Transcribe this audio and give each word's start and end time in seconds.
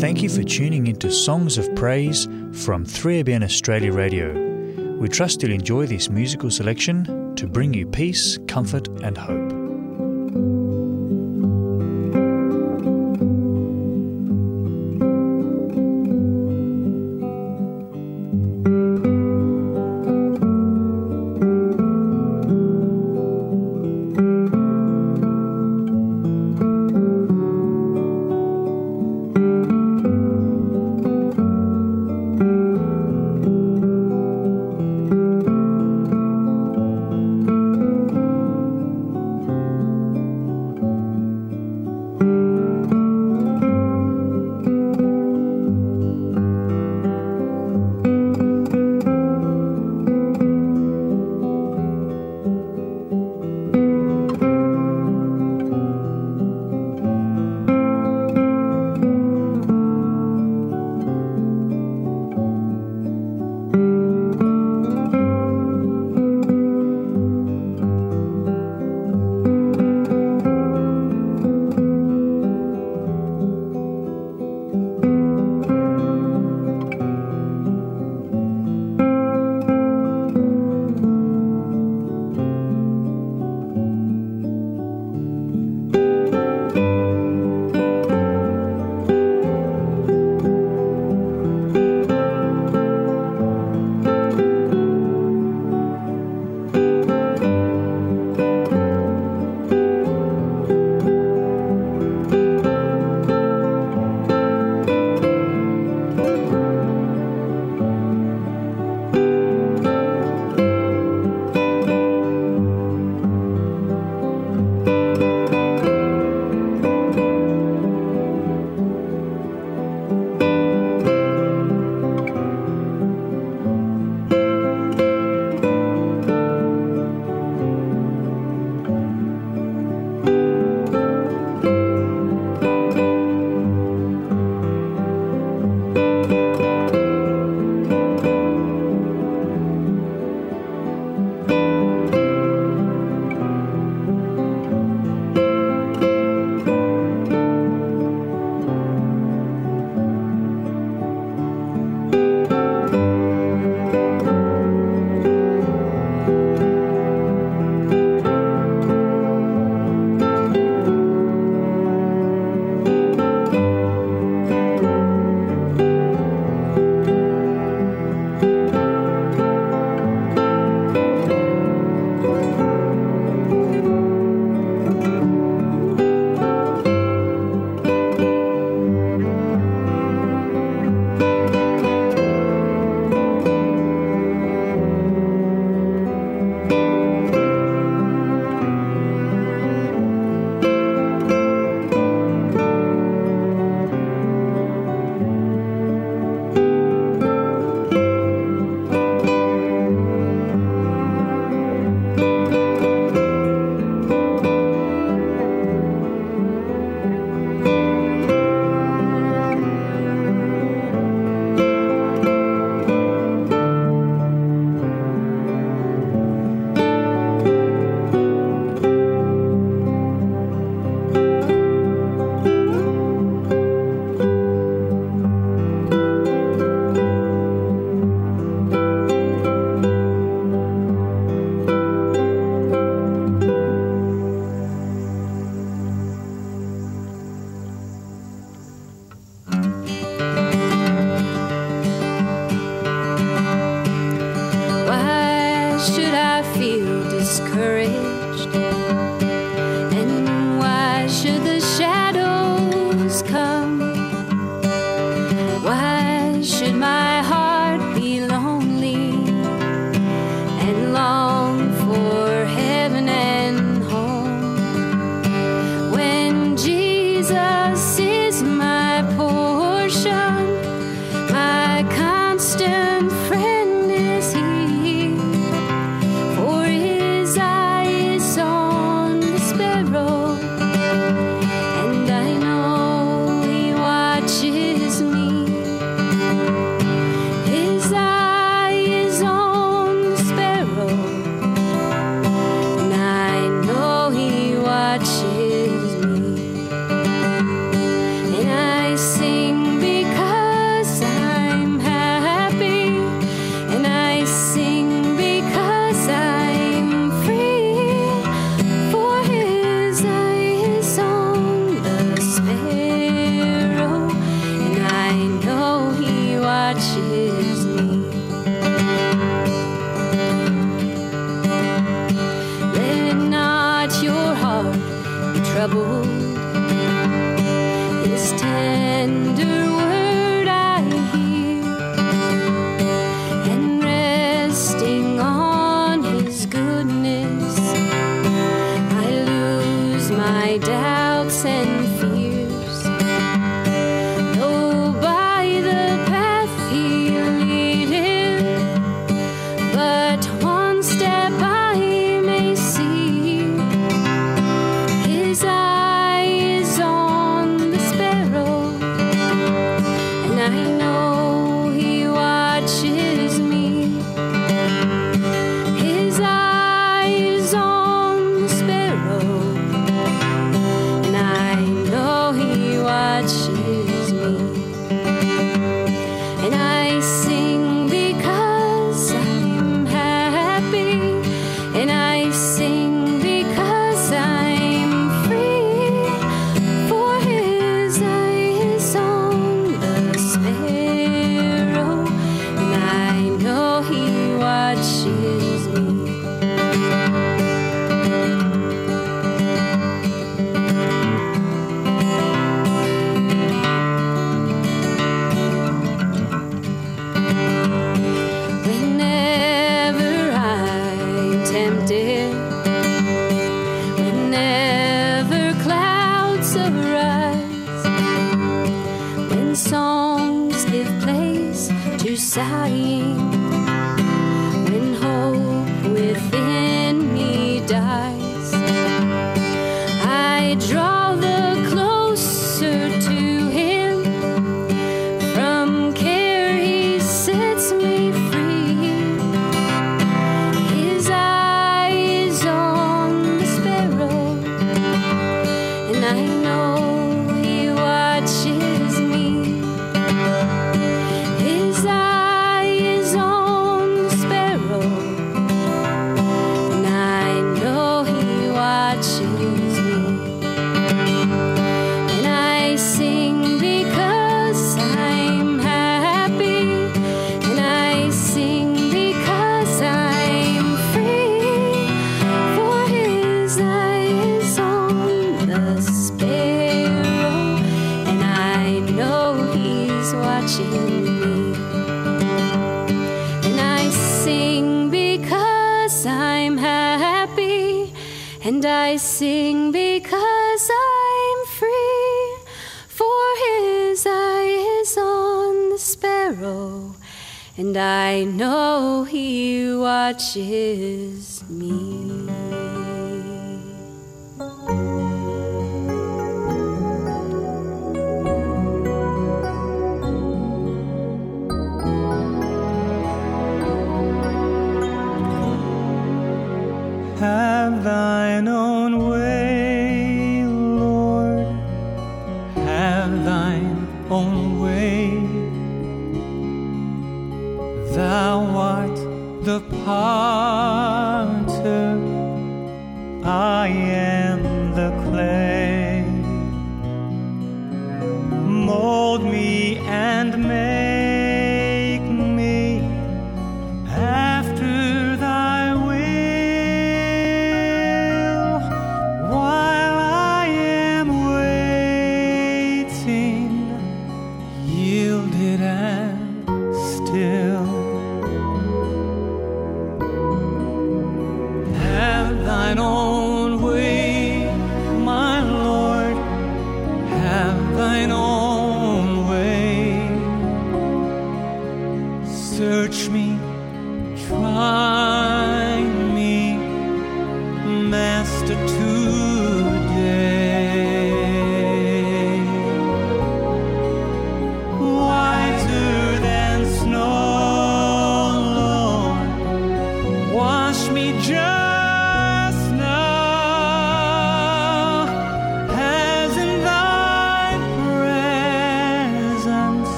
Thank 0.00 0.22
you 0.22 0.30
for 0.30 0.42
tuning 0.42 0.86
into 0.86 1.12
Songs 1.12 1.58
of 1.58 1.76
Praise 1.76 2.24
from 2.52 2.86
3ABN 2.86 3.44
Australia 3.44 3.92
Radio. 3.92 4.32
We 4.96 5.10
trust 5.10 5.42
you'll 5.42 5.52
enjoy 5.52 5.84
this 5.88 6.08
musical 6.08 6.50
selection 6.50 7.34
to 7.36 7.46
bring 7.46 7.74
you 7.74 7.86
peace, 7.86 8.38
comfort, 8.48 8.88
and 9.02 9.18
hope. 9.18 9.59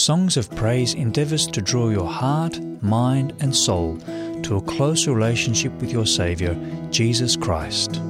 Songs 0.00 0.38
of 0.38 0.48
Praise 0.56 0.94
endeavours 0.94 1.46
to 1.48 1.60
draw 1.60 1.90
your 1.90 2.08
heart, 2.08 2.58
mind, 2.82 3.34
and 3.40 3.54
soul 3.54 3.98
to 4.42 4.56
a 4.56 4.62
close 4.62 5.06
relationship 5.06 5.74
with 5.74 5.92
your 5.92 6.06
Saviour, 6.06 6.56
Jesus 6.90 7.36
Christ. 7.36 8.00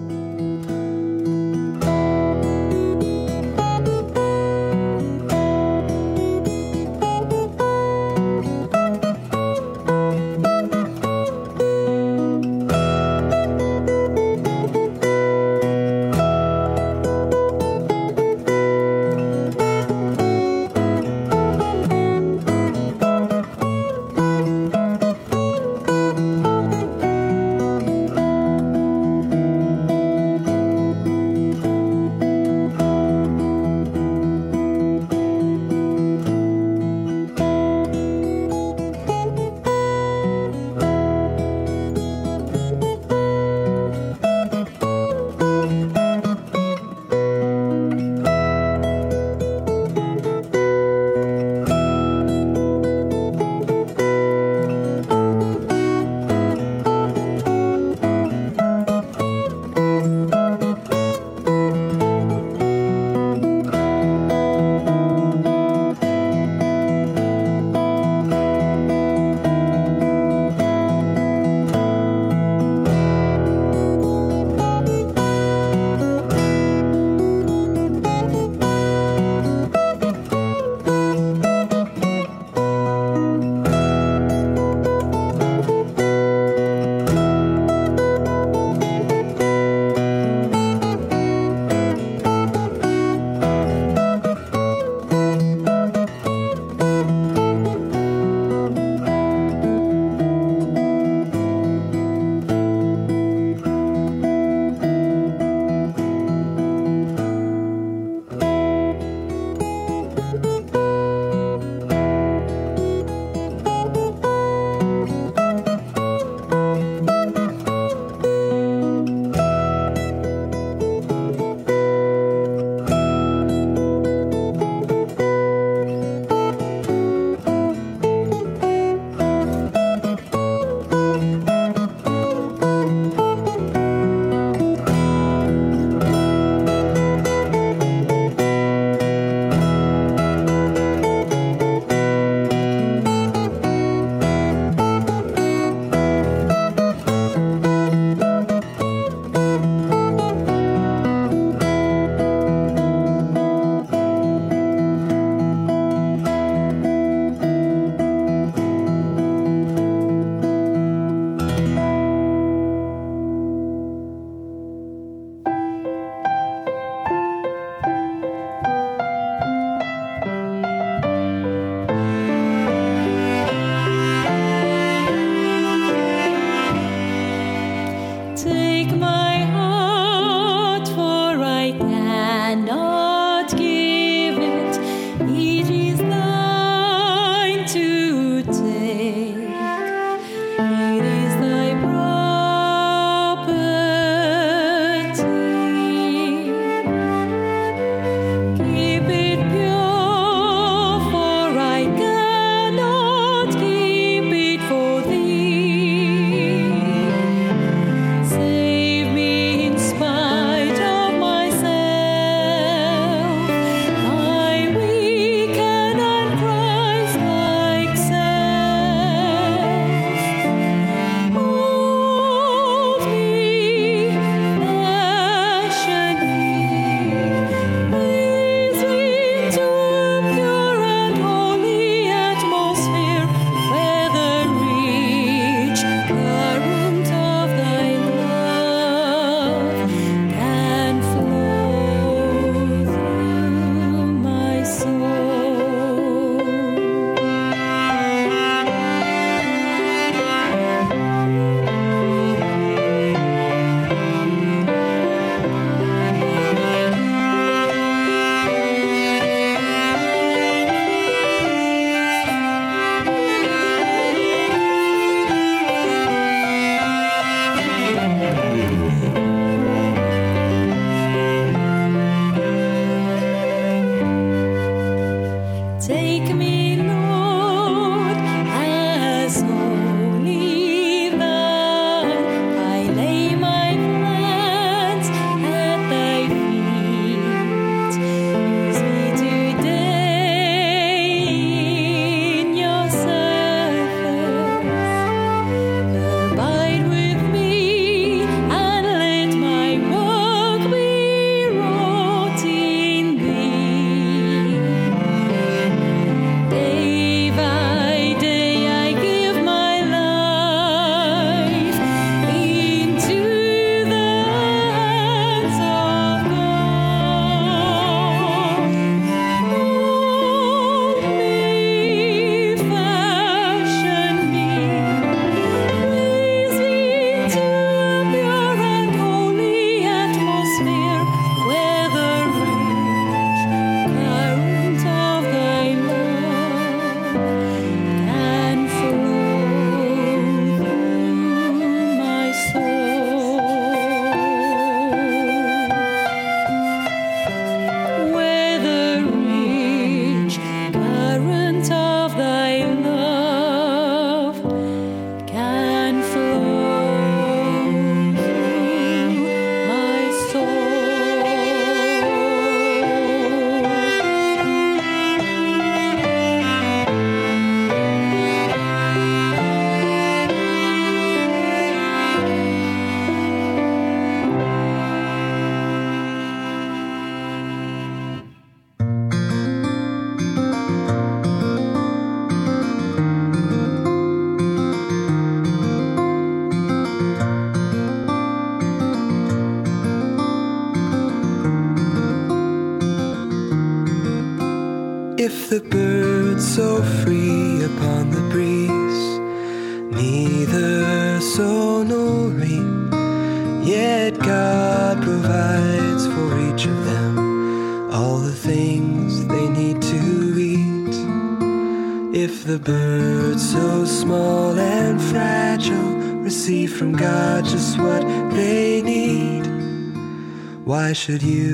Should 421.10 421.24
you 421.24 421.49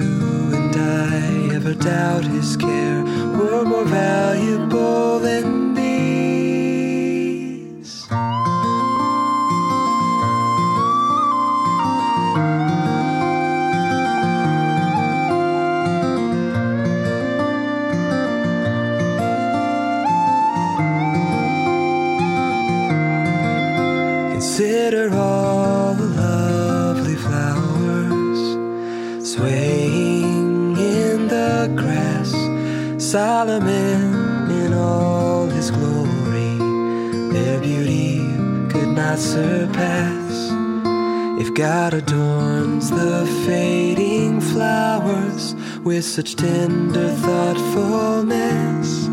God 41.57 41.95
adorns 41.95 42.91
the 42.91 43.25
fading 43.47 44.43
flowers 44.43 45.55
with 45.83 46.05
such 46.05 46.37
tender 46.37 47.09
thoughtfulness, 47.09 49.07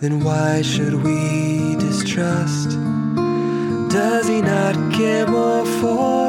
then 0.00 0.24
why 0.24 0.62
should 0.62 1.04
we 1.04 1.76
distrust? 1.76 2.70
Does 3.90 4.26
he 4.26 4.40
not 4.40 4.74
care 4.92 5.28
more 5.28 5.64
for 5.64 6.23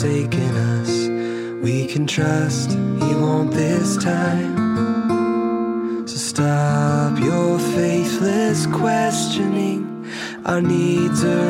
forsaken 0.00 0.56
us. 0.56 1.08
We 1.62 1.86
can 1.86 2.06
trust 2.06 2.70
he 2.70 3.14
won't 3.16 3.50
this 3.50 3.98
time. 3.98 4.56
So 6.08 6.16
stop 6.16 7.18
your 7.18 7.58
faithless 7.58 8.66
questioning. 8.68 10.06
Our 10.46 10.62
needs 10.62 11.22
are 11.22 11.49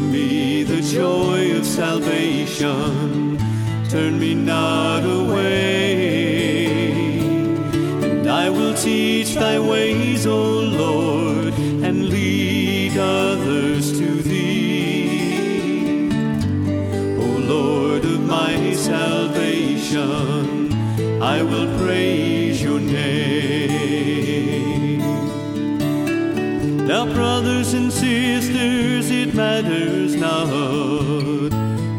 me 0.00 0.62
the 0.62 0.80
joy 0.80 1.56
of 1.56 1.64
salvation. 1.66 3.38
Turn 3.88 4.18
me 4.18 4.34
not 4.34 5.04
away. 5.04 6.70
And 8.02 8.28
I 8.28 8.48
will 8.50 8.74
teach 8.74 9.34
thy 9.34 9.58
ways, 9.58 10.26
O 10.26 10.60
Lord, 10.60 11.54
and 11.82 12.08
lead 12.08 12.96
others 12.96 13.92
to 13.98 14.06
thee. 14.22 16.08
O 17.18 17.26
Lord 17.54 18.04
of 18.04 18.20
my 18.20 18.72
salvation, 18.74 20.72
I 21.22 21.42
will 21.42 21.68
praise 21.78 22.62
your 22.62 22.80
name. 22.80 23.40
Now, 26.86 27.06
brothers 27.06 27.72
and 27.72 27.92
sisters, 27.92 29.10
matters 29.40 30.14
not 30.16 30.48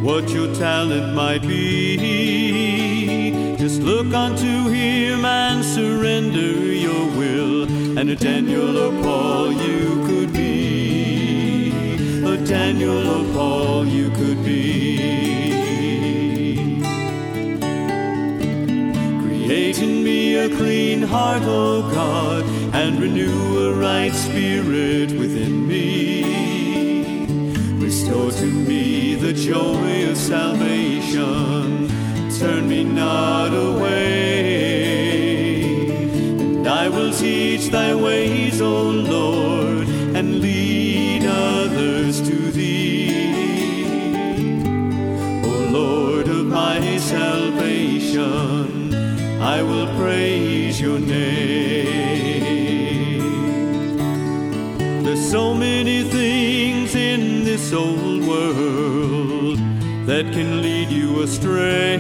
what 0.08 0.30
your 0.30 0.54
talent 0.54 1.16
might 1.16 1.42
be. 1.42 3.32
Just 3.58 3.82
look 3.82 4.14
unto 4.14 4.70
him 4.70 5.26
and 5.26 5.66
surrender 5.66 6.54
your 6.88 7.06
will, 7.20 7.64
and 7.98 8.08
a 8.12 8.16
Daniel 8.16 8.78
or 8.86 8.92
Paul 9.02 9.52
you 9.52 10.06
could 10.08 10.32
be. 10.34 11.72
A 12.34 12.38
Daniel 12.46 13.04
or 13.18 13.26
Paul 13.34 13.88
you 13.88 14.08
could 14.20 14.40
be. 14.46 14.62
Create 19.24 19.80
in 19.88 20.04
me 20.04 20.20
a 20.36 20.48
clean 20.60 21.02
heart, 21.02 21.44
O 21.44 21.82
God, 22.00 22.44
and 22.82 23.00
renew 23.00 23.42
a 23.68 23.70
right 23.88 24.14
spirit 24.14 25.10
within 25.22 25.68
me. 25.68 26.21
Restore 28.02 28.32
to 28.32 28.46
me 28.48 29.14
the 29.14 29.32
joy 29.32 30.10
of 30.10 30.18
salvation. 30.18 31.88
Turn 32.40 32.68
me 32.68 32.84
not 32.84 33.54
away. 33.54 35.12
And 36.10 36.68
I 36.68 36.90
will 36.90 37.14
teach 37.14 37.68
thy 37.68 37.94
ways, 37.94 38.60
O 38.60 38.82
Lord, 38.90 39.71
old 57.74 58.26
world 58.28 59.58
that 60.06 60.32
can 60.34 60.62
lead 60.62 60.90
you 60.90 61.22
astray. 61.24 61.98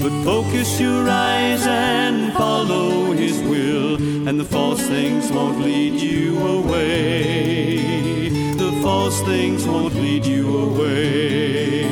But 0.00 0.12
focus 0.24 0.80
your 0.80 1.08
eyes 1.08 1.66
and 1.66 2.32
follow 2.32 3.12
His 3.12 3.40
will, 3.42 3.96
and 4.28 4.38
the 4.38 4.44
false 4.44 4.82
things 4.82 5.30
won't 5.32 5.60
lead 5.60 6.00
you 6.00 6.38
away. 6.38 8.28
The 8.54 8.72
false 8.82 9.20
things 9.22 9.66
won't 9.66 9.94
lead 9.94 10.24
you 10.26 10.58
away. 10.58 11.84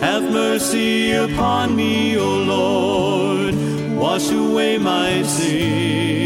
Have 0.00 0.22
mercy 0.22 1.12
upon 1.12 1.76
me, 1.76 2.16
O 2.16 2.38
Lord. 2.54 3.54
Wash 3.96 4.30
away 4.30 4.78
my 4.78 5.22
sins. 5.24 6.17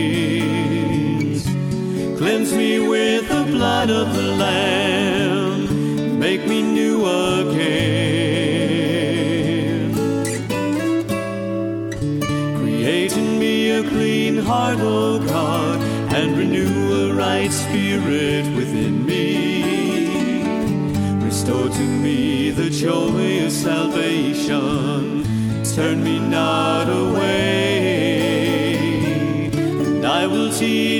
Cleanse 2.22 2.54
me 2.54 2.78
with 2.78 3.28
the 3.28 3.42
blood 3.50 3.90
of 3.90 4.14
the 4.14 4.22
Lamb. 4.22 6.20
Make 6.20 6.46
me 6.46 6.62
new 6.62 7.04
again. 7.04 7.82
Create 12.58 13.16
in 13.16 13.40
me 13.40 13.70
a 13.70 13.82
clean 13.88 14.37
heart, 14.37 14.78
O 14.78 15.18
God, 15.18 15.80
and 16.14 16.38
renew 16.38 17.11
a 17.11 17.12
right 17.12 17.50
spirit 17.50 18.46
within 18.54 19.04
me. 19.04 20.06
Restore 21.24 21.70
to 21.70 21.82
me 22.04 22.50
the 22.52 22.70
joy 22.70 23.44
of 23.44 23.50
salvation. 23.50 25.24
Turn 25.74 26.04
me 26.04 26.20
not 26.20 26.88
away. 26.88 27.62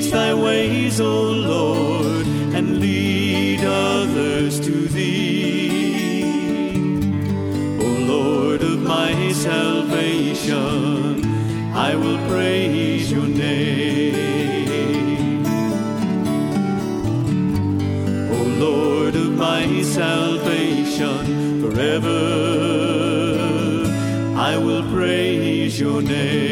Teach 0.03 0.13
thy 0.13 0.35
ways, 0.35 1.01
O 1.01 1.23
Lord, 1.31 2.27
and 2.55 2.81
lead 2.81 3.61
others 3.65 4.61
to 4.61 4.89
thee. 4.89 6.75
O 7.81 7.85
Lord 7.85 8.63
of 8.63 8.81
my 8.81 9.33
salvation, 9.33 11.25
I 11.75 11.95
will 11.95 12.19
praise 12.29 13.11
your 13.11 13.27
name. 13.27 14.17
O 18.31 18.37
Lord 18.67 19.15
of 19.15 19.33
my 19.33 19.83
salvation, 19.83 21.61
forever 21.63 22.19
I 24.37 24.57
will 24.57 24.83
praise 24.91 25.79
your 25.81 26.03
name. 26.03 26.52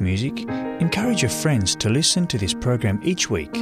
Music, 0.00 0.48
encourage 0.80 1.22
your 1.22 1.30
friends 1.30 1.76
to 1.76 1.90
listen 1.90 2.26
to 2.28 2.38
this 2.38 2.54
program 2.54 3.00
each 3.02 3.28
week. 3.28 3.59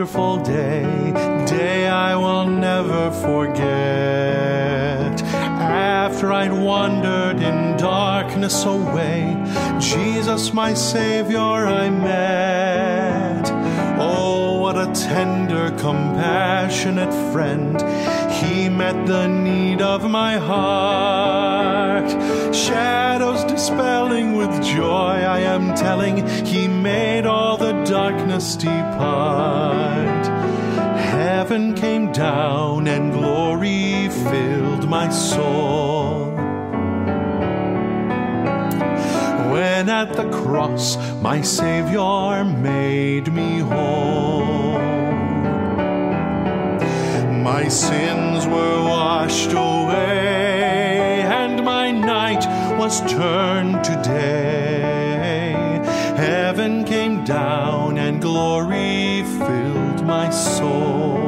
Wonderful 0.00 0.38
day, 0.38 1.12
day 1.44 1.86
I 1.86 2.16
will 2.16 2.46
never 2.46 3.10
forget. 3.10 3.60
After 5.20 6.32
I'd 6.32 6.54
wandered 6.54 7.42
in 7.42 7.76
darkness 7.76 8.64
away, 8.64 9.36
Jesus, 9.78 10.54
my 10.54 10.72
Savior, 10.72 11.38
I 11.38 11.90
met. 11.90 13.50
Oh, 14.00 14.60
what 14.60 14.78
a 14.78 14.90
tender, 14.94 15.68
compassionate 15.72 17.12
friend. 17.30 17.78
He 18.32 18.70
met 18.70 19.04
the 19.06 19.26
need 19.26 19.82
of 19.82 20.08
my 20.08 20.38
heart. 20.38 22.10
Shadows 22.54 23.44
dispelling 23.44 24.34
with 24.34 24.50
joy, 24.64 25.24
I 25.36 25.40
am 25.40 25.74
telling, 25.74 26.26
He 26.46 26.68
made 26.68 27.26
all 27.26 27.49
darkness 27.90 28.54
depart. 28.54 30.24
Heaven 30.96 31.74
came 31.74 32.12
down 32.12 32.86
and 32.86 33.12
glory 33.12 34.08
filled 34.08 34.88
my 34.88 35.08
soul. 35.10 36.26
When 39.50 39.88
at 39.88 40.12
the 40.12 40.30
cross 40.30 40.96
my 41.20 41.42
Savior 41.42 42.44
made 42.44 43.32
me 43.32 43.58
whole. 43.58 44.78
My 47.50 47.66
sins 47.66 48.46
were 48.46 48.82
washed 48.84 49.50
away, 49.50 51.22
and 51.42 51.64
my 51.64 51.90
night 51.90 52.46
was 52.78 53.00
turned 53.12 53.82
to 53.82 54.00
day. 54.04 55.10
Heaven 56.16 56.84
came 56.84 57.24
down, 57.24 57.69
soul. 60.32 61.18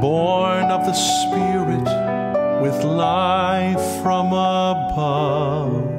Born 0.00 0.70
of 0.70 0.84
the 0.86 0.92
Spirit 0.92 1.88
with 2.62 2.84
life 2.84 4.02
from 4.02 4.28
above 4.28 5.94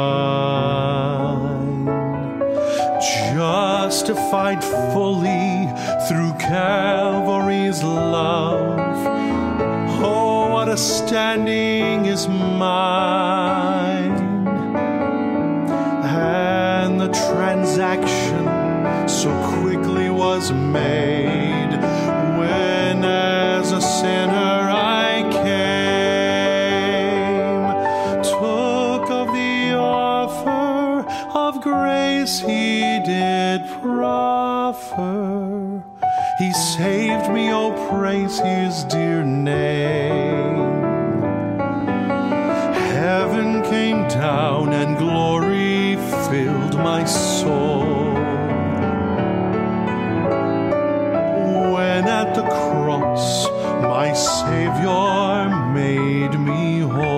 Justified 3.34 4.64
fully 4.94 5.68
through 6.08 6.34
Calvary's 6.40 7.84
love. 7.84 8.49
Oh, 10.70 10.74
a 10.74 10.78
standing 10.78 12.06
is 12.06 12.28
mine. 12.28 14.12
And 16.06 17.02
the 17.02 17.08
transaction 17.32 18.46
so 19.10 19.32
quickly 19.62 20.12
was 20.12 20.52
made 20.52 21.72
when, 22.38 23.04
as 23.04 23.72
a 23.72 23.82
sinner, 23.82 24.70
I 24.70 25.28
came, 25.42 25.64
took 28.22 29.10
of 29.10 29.34
the 29.34 29.74
offer 29.76 31.04
of 31.36 31.62
grace 31.64 32.42
he 32.42 33.00
did 33.04 33.68
proffer. 33.82 35.84
He 36.38 36.54
saved 36.54 37.32
me, 37.32 37.52
oh, 37.52 37.72
praise 37.90 38.40
his 38.40 38.59
cross 52.90 53.48
my 53.84 54.12
Savior 54.14 55.72
made 55.74 56.40
me 56.40 56.80
whole. 56.80 57.09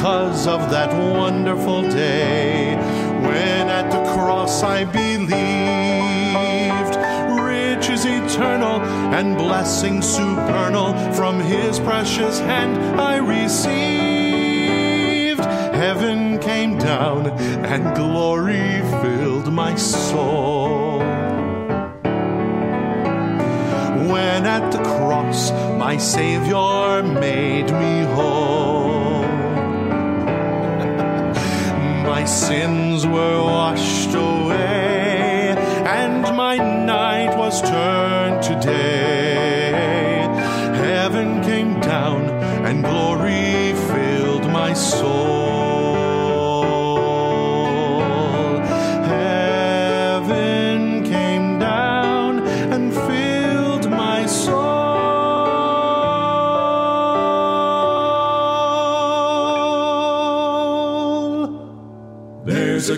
Because 0.00 0.46
of 0.46 0.70
that 0.70 0.90
wonderful 1.12 1.82
day 1.82 2.74
when 3.20 3.68
at 3.68 3.90
the 3.90 4.02
cross 4.14 4.62
I 4.62 4.84
believed 4.84 5.36
riches 7.38 8.06
eternal 8.06 8.80
and 9.12 9.36
blessings 9.36 10.06
supernal 10.08 10.94
from 11.12 11.38
his 11.38 11.78
precious 11.80 12.38
hand 12.38 12.78
I 12.98 13.18
received. 13.18 13.74
Heaven 15.74 16.38
came 16.38 16.78
down 16.78 17.26
and 17.66 17.94
glory 17.94 18.80
filled 19.02 19.52
my 19.52 19.74
soul. 19.74 21.00
When 24.10 24.46
at 24.46 24.70
the 24.72 24.82
cross 24.82 25.52
my 25.76 25.98
Savior 25.98 27.02
made 27.02 27.70
me 27.70 28.04
whole. 28.14 28.69
My 32.20 32.26
sins 32.26 33.06
were 33.06 33.42
washed 33.42 34.14
away, 34.14 35.54
and 35.86 36.20
my 36.36 36.58
night 36.58 37.34
was 37.34 37.62
turned 37.62 38.42
to 38.42 38.60
day. 38.60 40.28
Heaven 40.84 41.42
came 41.42 41.80
down, 41.80 42.20
and 42.66 42.84
glory 42.84 43.72
filled 43.88 44.44
my 44.52 44.74
soul. 44.74 45.29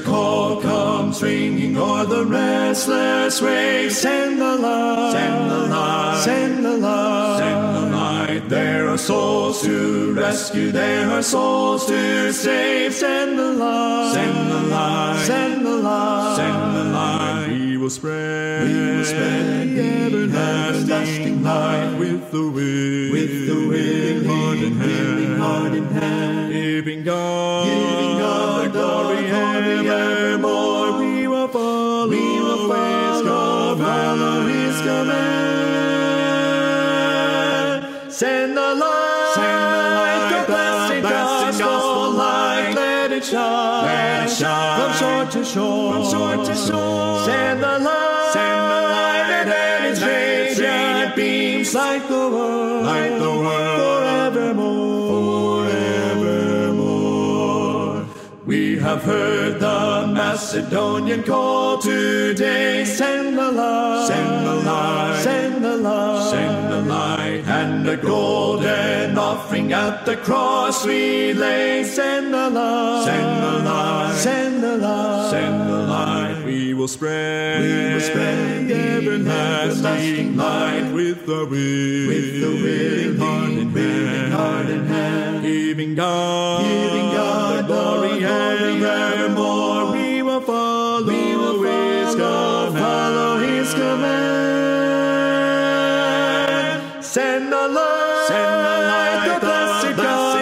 Call 0.02 0.60
comes 0.60 1.22
ringing 1.22 1.76
o'er 1.76 2.04
the 2.04 2.24
restless 2.24 3.40
waves. 3.40 3.96
Send 3.98 4.40
the 4.40 4.56
light, 4.56 5.12
send 5.12 5.50
the 5.50 5.58
light, 5.68 6.22
send 6.24 6.64
the 6.64 6.76
light, 6.76 7.38
send 7.38 7.76
the 7.76 7.96
light. 7.96 8.48
There 8.48 8.88
are 8.88 8.98
souls 8.98 9.62
to 9.62 10.12
rescue, 10.14 10.72
there 10.72 11.10
are 11.10 11.22
souls 11.22 11.86
to 11.86 12.32
save. 12.32 12.94
Send 12.94 13.38
the 13.38 13.52
light, 13.52 14.12
send 14.14 14.50
the 14.50 14.60
light, 14.68 15.24
send 15.26 15.66
the 15.66 15.76
light, 15.76 16.36
send 16.36 16.76
the 16.76 16.84
light. 16.84 17.46
We 17.48 17.76
will 17.76 17.90
spread, 17.90 18.68
we 18.68 18.96
will 18.96 19.04
spread 19.04 19.68
the 19.70 19.80
everlasting 20.06 21.42
light 21.42 21.96
with 21.98 22.30
the 22.30 22.42
wind, 22.42 23.12
with 23.12 23.46
the 23.46 23.68
wind, 23.68 24.26
heart 24.26 24.58
in 24.58 24.76
hand, 24.76 25.38
heart 25.40 25.74
in 25.74 25.84
hand. 25.86 26.52
Giving 26.52 27.04
God, 27.04 27.41
Sing 39.34 39.42
the 39.42 39.48
light, 39.96 40.28
the 40.30 40.40
blessing, 40.52 41.02
the 41.02 41.08
gospel, 41.08 42.10
light. 42.12 42.72
Let 42.74 43.12
it 43.12 43.24
shine. 43.24 43.84
Let 43.86 44.24
it 44.26 44.30
shine. 44.30 44.78
From 44.78 44.92
shore 45.00 45.24
to 45.34 45.42
shore. 45.52 45.92
From 45.94 46.04
shore 46.10 46.36
to 46.44 46.54
shore. 46.54 47.24
Send 47.24 47.62
the 47.62 47.78
light. 47.78 48.30
Send 48.34 48.60
the 48.72 48.80
light. 48.94 49.30
And 49.38 49.48
let 49.48 49.84
its 49.90 50.00
radiant, 50.02 50.58
radiant 50.60 51.16
beams 51.16 51.72
light 51.74 52.06
the 52.08 52.28
world. 52.34 52.84
Light 52.84 53.18
the 53.18 53.30
world. 53.44 53.80
Forevermore. 53.80 55.64
Forevermore. 55.64 58.04
We 58.44 58.78
have 58.80 59.02
heard 59.02 59.60
the 59.60 60.06
Macedonian 60.12 61.22
call 61.22 61.78
today. 61.78 62.84
Send 62.84 63.38
the 63.38 63.50
light. 63.50 64.06
Send 64.08 64.46
the 64.46 64.54
light. 64.56 65.20
Send 65.22 65.64
the 65.64 65.76
light. 65.78 66.30
Send 66.30 66.70
the 66.72 66.80
light 66.82 67.21
and 67.82 68.00
the 68.00 68.06
golden 68.06 69.18
offering 69.18 69.72
at 69.72 70.06
the 70.06 70.16
cross 70.16 70.86
we 70.86 71.32
lay. 71.32 71.82
Send 71.82 72.32
the 72.32 72.48
light, 72.50 73.04
send 73.04 73.42
the 73.42 73.68
light, 73.68 74.14
send 74.16 74.62
the 74.62 74.76
light, 74.76 75.30
send 75.30 75.68
the 75.68 75.82
light. 75.82 76.44
We 76.44 76.74
will 76.74 76.86
spread, 76.86 77.62
we 77.62 77.94
will 77.94 78.00
spread 78.00 78.68
the 78.68 78.74
everlasting 78.74 80.36
light 80.36 80.92
with 80.92 81.26
the 81.26 81.44
will, 81.44 82.08
with 82.08 82.40
the 82.40 82.52
willing 82.62 83.18
heart 83.18 83.50
and 83.50 83.76
hand, 83.76 84.32
heart 84.32 84.66
and 84.66 84.88
hand, 84.88 85.42
giving 85.42 85.94
God, 85.96 86.62
giving 86.62 87.10
God 87.10 87.64
the 87.64 87.66
glory 87.66 88.01
Send 97.12 97.52
the 97.52 97.68
light, 97.68 98.24
send 98.26 98.64
the 98.64 98.78
light, 98.88 99.34
the 99.34 99.40
blessed 99.44 99.96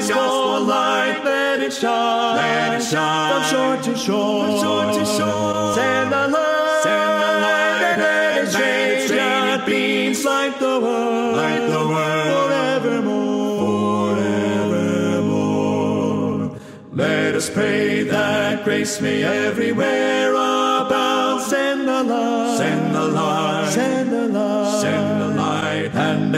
gospel 0.08 0.62
light, 0.66 1.20
let 1.24 1.60
it 1.60 1.72
shine, 1.72 2.36
let 2.36 2.74
it 2.80 2.84
shine 2.84 3.32
from 3.32 3.42
shore 3.50 3.76
to 3.82 3.96
shore, 3.98 4.46
from 4.46 4.60
shore 4.62 4.92
to 4.92 5.04
shore. 5.04 5.74
Send 5.74 6.12
the 6.12 6.28
light, 6.28 6.80
send 6.84 7.22
the 7.22 7.32
light, 7.42 7.82
and 7.82 8.00
let 8.00 8.38
it 8.38 8.52
change 8.54 9.10
it 9.10 9.66
beams 9.66 10.24
like 10.24 10.60
the 10.60 10.78
world, 10.78 11.36
like 11.38 11.66
the 11.74 11.88
world, 11.88 12.52
forevermore, 12.52 14.14
forevermore. 14.14 16.54
Let 16.92 17.34
us 17.34 17.50
pray 17.50 18.04
that 18.04 18.62
grace 18.62 19.00
may 19.00 19.24
everywhere 19.24 20.36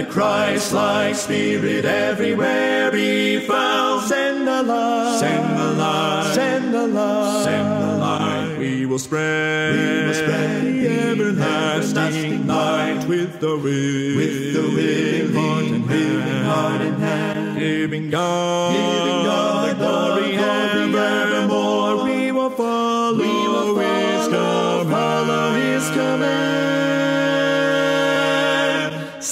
the 0.04 0.10
Christ-like 0.10 1.14
Spirit 1.14 1.84
everywhere 1.84 2.90
be 2.90 3.46
found. 3.46 4.08
Send 4.08 4.46
the 4.46 4.62
light, 4.62 5.18
send 5.20 5.58
the 5.58 5.72
light, 5.72 6.32
send 6.34 6.74
the 6.74 6.86
light, 6.88 7.44
send 7.44 7.82
the 7.82 7.96
light. 7.98 8.58
We 8.58 8.86
will 8.86 8.98
spread, 8.98 9.74
we 9.74 10.06
will 10.06 10.14
spread 10.14 10.64
the 10.64 10.88
everlasting 10.88 12.46
light 12.46 13.06
with 13.06 13.40
the 13.40 13.56
will, 13.56 14.16
with 14.16 14.54
the 14.54 14.62
willing 14.74 15.34
heart 15.34 15.64
and 15.66 15.84
hand, 15.84 16.46
heart 16.46 16.80
and 16.80 16.98
hand, 16.98 17.58
giving 17.58 18.10
God, 18.10 18.72
giving 18.74 19.22
God 19.24 19.70
the 19.70 19.74
glory 19.76 20.36
evermore. 20.36 22.04
We 22.04 22.32
will 22.32 22.50
follow, 22.50 23.18
we 23.18 23.24
will 23.24 24.84
follow 24.84 25.54
His 25.54 25.88
command. 25.90 26.71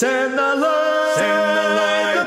Send 0.01 0.33
the 0.33 0.41
light, 0.41 1.13
send 1.15 1.57
the 1.57 1.63
light, 1.77 2.15
the 2.17 2.25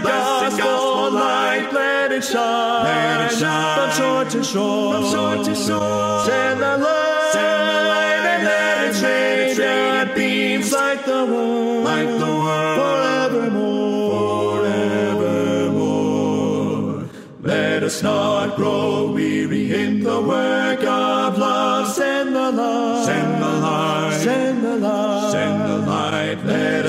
blessed 0.00 0.56
gospel 0.56 1.10
light, 1.10 1.68
let 1.70 2.12
it 2.12 2.24
shine, 2.24 2.84
let 2.84 3.30
it 3.30 3.36
shine. 3.36 3.76
from 3.76 3.90
shore 3.98 4.24
to 4.24 4.42
shore, 4.42 4.94
from 4.94 5.04
shore 5.12 5.36
to 5.44 5.54
shore. 5.54 6.24
Send 6.24 6.60
the 6.62 6.78
light, 6.78 7.30
send 7.34 7.68
the 7.68 7.82
light, 7.92 8.24
and 8.32 8.42
let 8.44 8.84
it 8.86 8.94
change 9.02 9.58
it 9.58 10.14
beams. 10.16 10.72
like 10.72 11.04
the 11.04 11.26
world, 11.26 11.84
like 11.84 12.08
the 12.08 12.24
world, 12.24 12.80
forevermore, 12.80 14.64
forevermore. 15.20 17.04
Let 17.42 17.82
us 17.82 18.02
not 18.02 18.56
grow 18.56 19.12
weary 19.12 19.74
in 19.74 20.00
the 20.00 20.22
work 20.22 20.59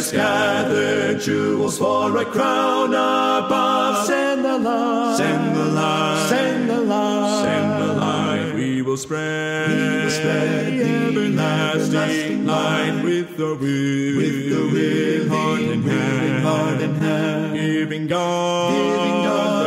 us 0.02 0.12
gather 0.12 1.18
jewels 1.20 1.78
for 1.78 2.18
a 2.18 2.26
crown 2.26 2.89
above. 2.89 4.06
Send 4.08 4.43
the 4.43 4.58
light, 4.58 5.16
send 5.18 5.56
the 5.56 5.66
light, 5.66 6.26
send 6.28 6.70
the 6.70 6.82
light, 6.82 7.43
send 7.43 7.82
the 7.84 7.93
light. 7.93 8.56
We 8.56 8.82
will 8.82 8.97
spread, 8.97 9.70
we 9.70 10.04
will 10.04 10.10
spread 10.10 10.74
the 10.74 10.84
everlasting 11.08 12.45
light 12.47 13.04
with 13.04 13.38
the 13.38 13.54
will, 13.62 14.18
with 14.22 14.49
the 14.54 14.64
will, 14.74 15.30
heart 15.30 15.62
and 15.62 15.84
hand, 15.84 16.43
heart 16.43 16.82
and 16.82 16.97
hand, 16.97 17.56
giving 17.56 18.08
God, 18.08 18.74
giving 18.74 19.18
God 19.30 19.61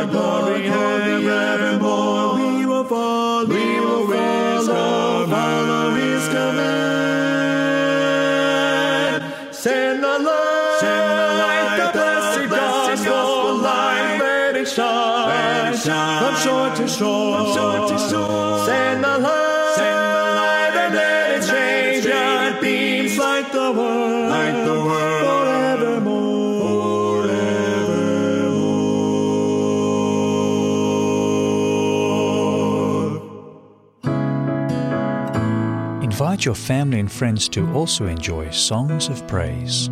Invite 36.35 36.45
your 36.47 36.55
family 36.55 36.99
and 36.99 37.09
friends 37.09 37.47
to 37.47 37.71
also 37.71 38.07
enjoy 38.07 38.49
songs 38.49 39.07
of 39.07 39.25
praise. 39.25 39.89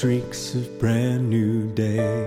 Streaks 0.00 0.54
of 0.54 0.78
brand 0.78 1.28
new 1.28 1.66
day. 1.74 2.24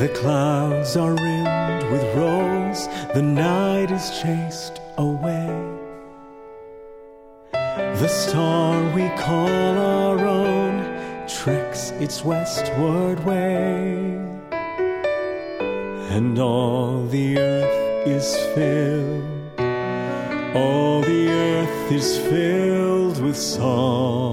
The 0.00 0.10
clouds 0.14 0.98
are 0.98 1.14
rimmed 1.14 1.82
with 1.90 2.04
rose, 2.14 2.86
the 3.14 3.22
night 3.22 3.90
is 3.90 4.10
chased 4.20 4.82
away. 4.98 5.48
The 8.02 8.06
star 8.06 8.84
we 8.94 9.08
call 9.16 9.78
our 9.78 10.18
own 10.18 11.26
treks 11.26 11.90
its 12.04 12.22
westward 12.22 13.24
way, 13.24 13.94
and 16.16 16.38
all 16.38 17.06
the 17.06 17.38
earth 17.38 18.06
is 18.06 18.36
filled 18.54 19.36
all 20.56 21.02
the 21.02 21.28
earth 21.28 21.92
is 21.92 22.18
filled 22.18 23.22
with 23.22 23.36
song. 23.36 24.25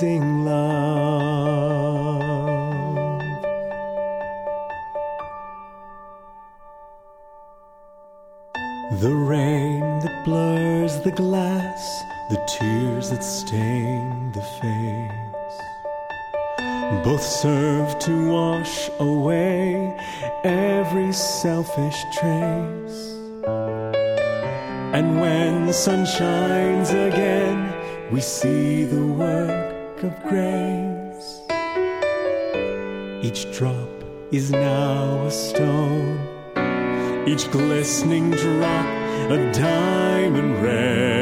Amazing 0.00 0.44
love. 0.44 2.20
The 9.00 9.12
rain 9.12 9.80
that 10.00 10.24
blurs 10.24 11.00
the 11.00 11.10
glass, 11.10 12.02
the 12.30 12.36
tears 12.46 13.10
that 13.10 13.24
stain 13.24 14.30
the 14.32 14.42
face, 14.60 15.56
both 17.04 17.22
serve 17.22 17.98
to 17.98 18.30
wash 18.30 18.90
away 19.00 19.98
every 20.44 21.12
selfish 21.12 22.04
trace. 22.12 23.16
And 24.94 25.20
when 25.20 25.66
the 25.66 25.72
sun 25.72 26.06
shines 26.06 26.90
again, 26.90 27.74
we 28.12 28.20
see 28.20 28.84
the 28.84 29.04
work 29.04 29.67
of 30.04 30.14
grace. 30.22 31.40
Each 33.22 33.50
drop 33.56 33.88
is 34.32 34.50
now 34.50 35.26
a 35.26 35.30
stone 35.30 36.28
each 37.28 37.50
glistening 37.50 38.30
drop 38.30 38.86
a 39.30 39.52
diamond 39.52 40.62
rare. 40.62 41.17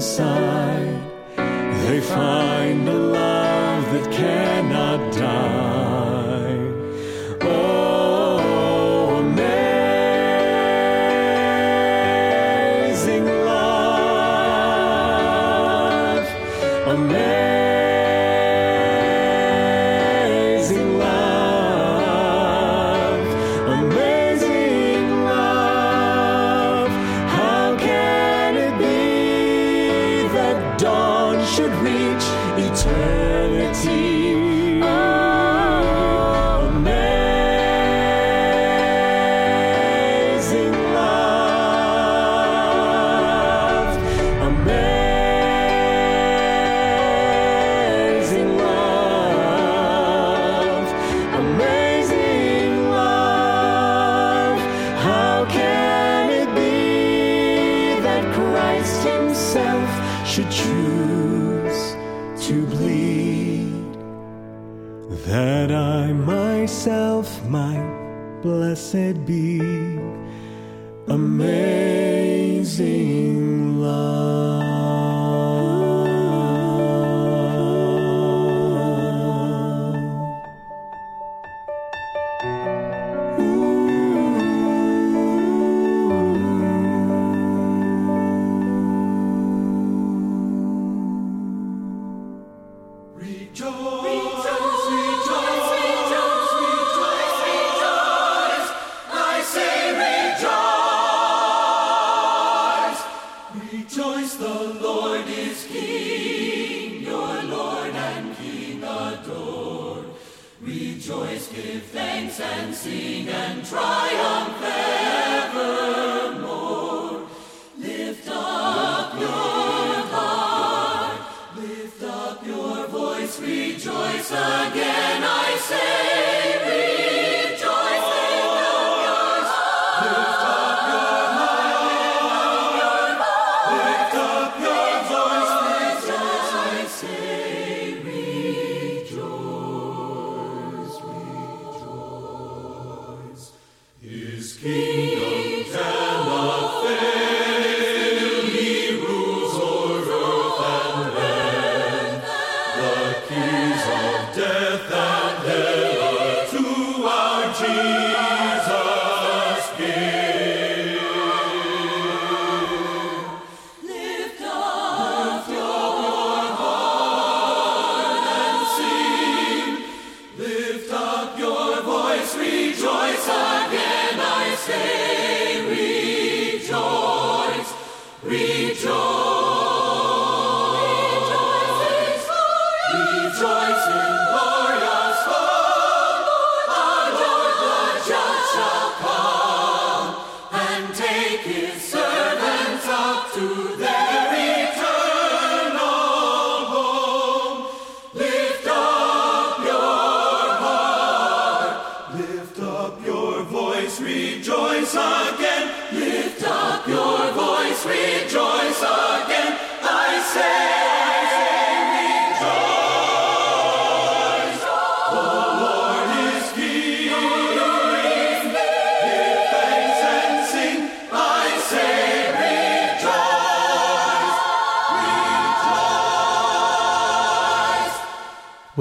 Mountainside 0.00 0.59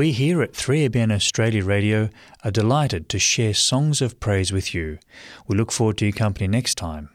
We 0.10 0.14
here 0.14 0.42
at 0.42 0.54
3ABN 0.54 1.12
Australia 1.12 1.64
Radio 1.64 2.10
are 2.44 2.50
delighted 2.50 3.10
to 3.10 3.20
share 3.20 3.54
songs 3.54 4.02
of 4.02 4.20
praise 4.20 4.52
with 4.52 4.74
you. 4.74 4.98
We 5.48 5.56
look 5.56 5.72
forward 5.72 6.00
to 6.00 6.06
your 6.06 6.14
company 6.14 6.48
next 6.48 6.80
time. 6.80 7.10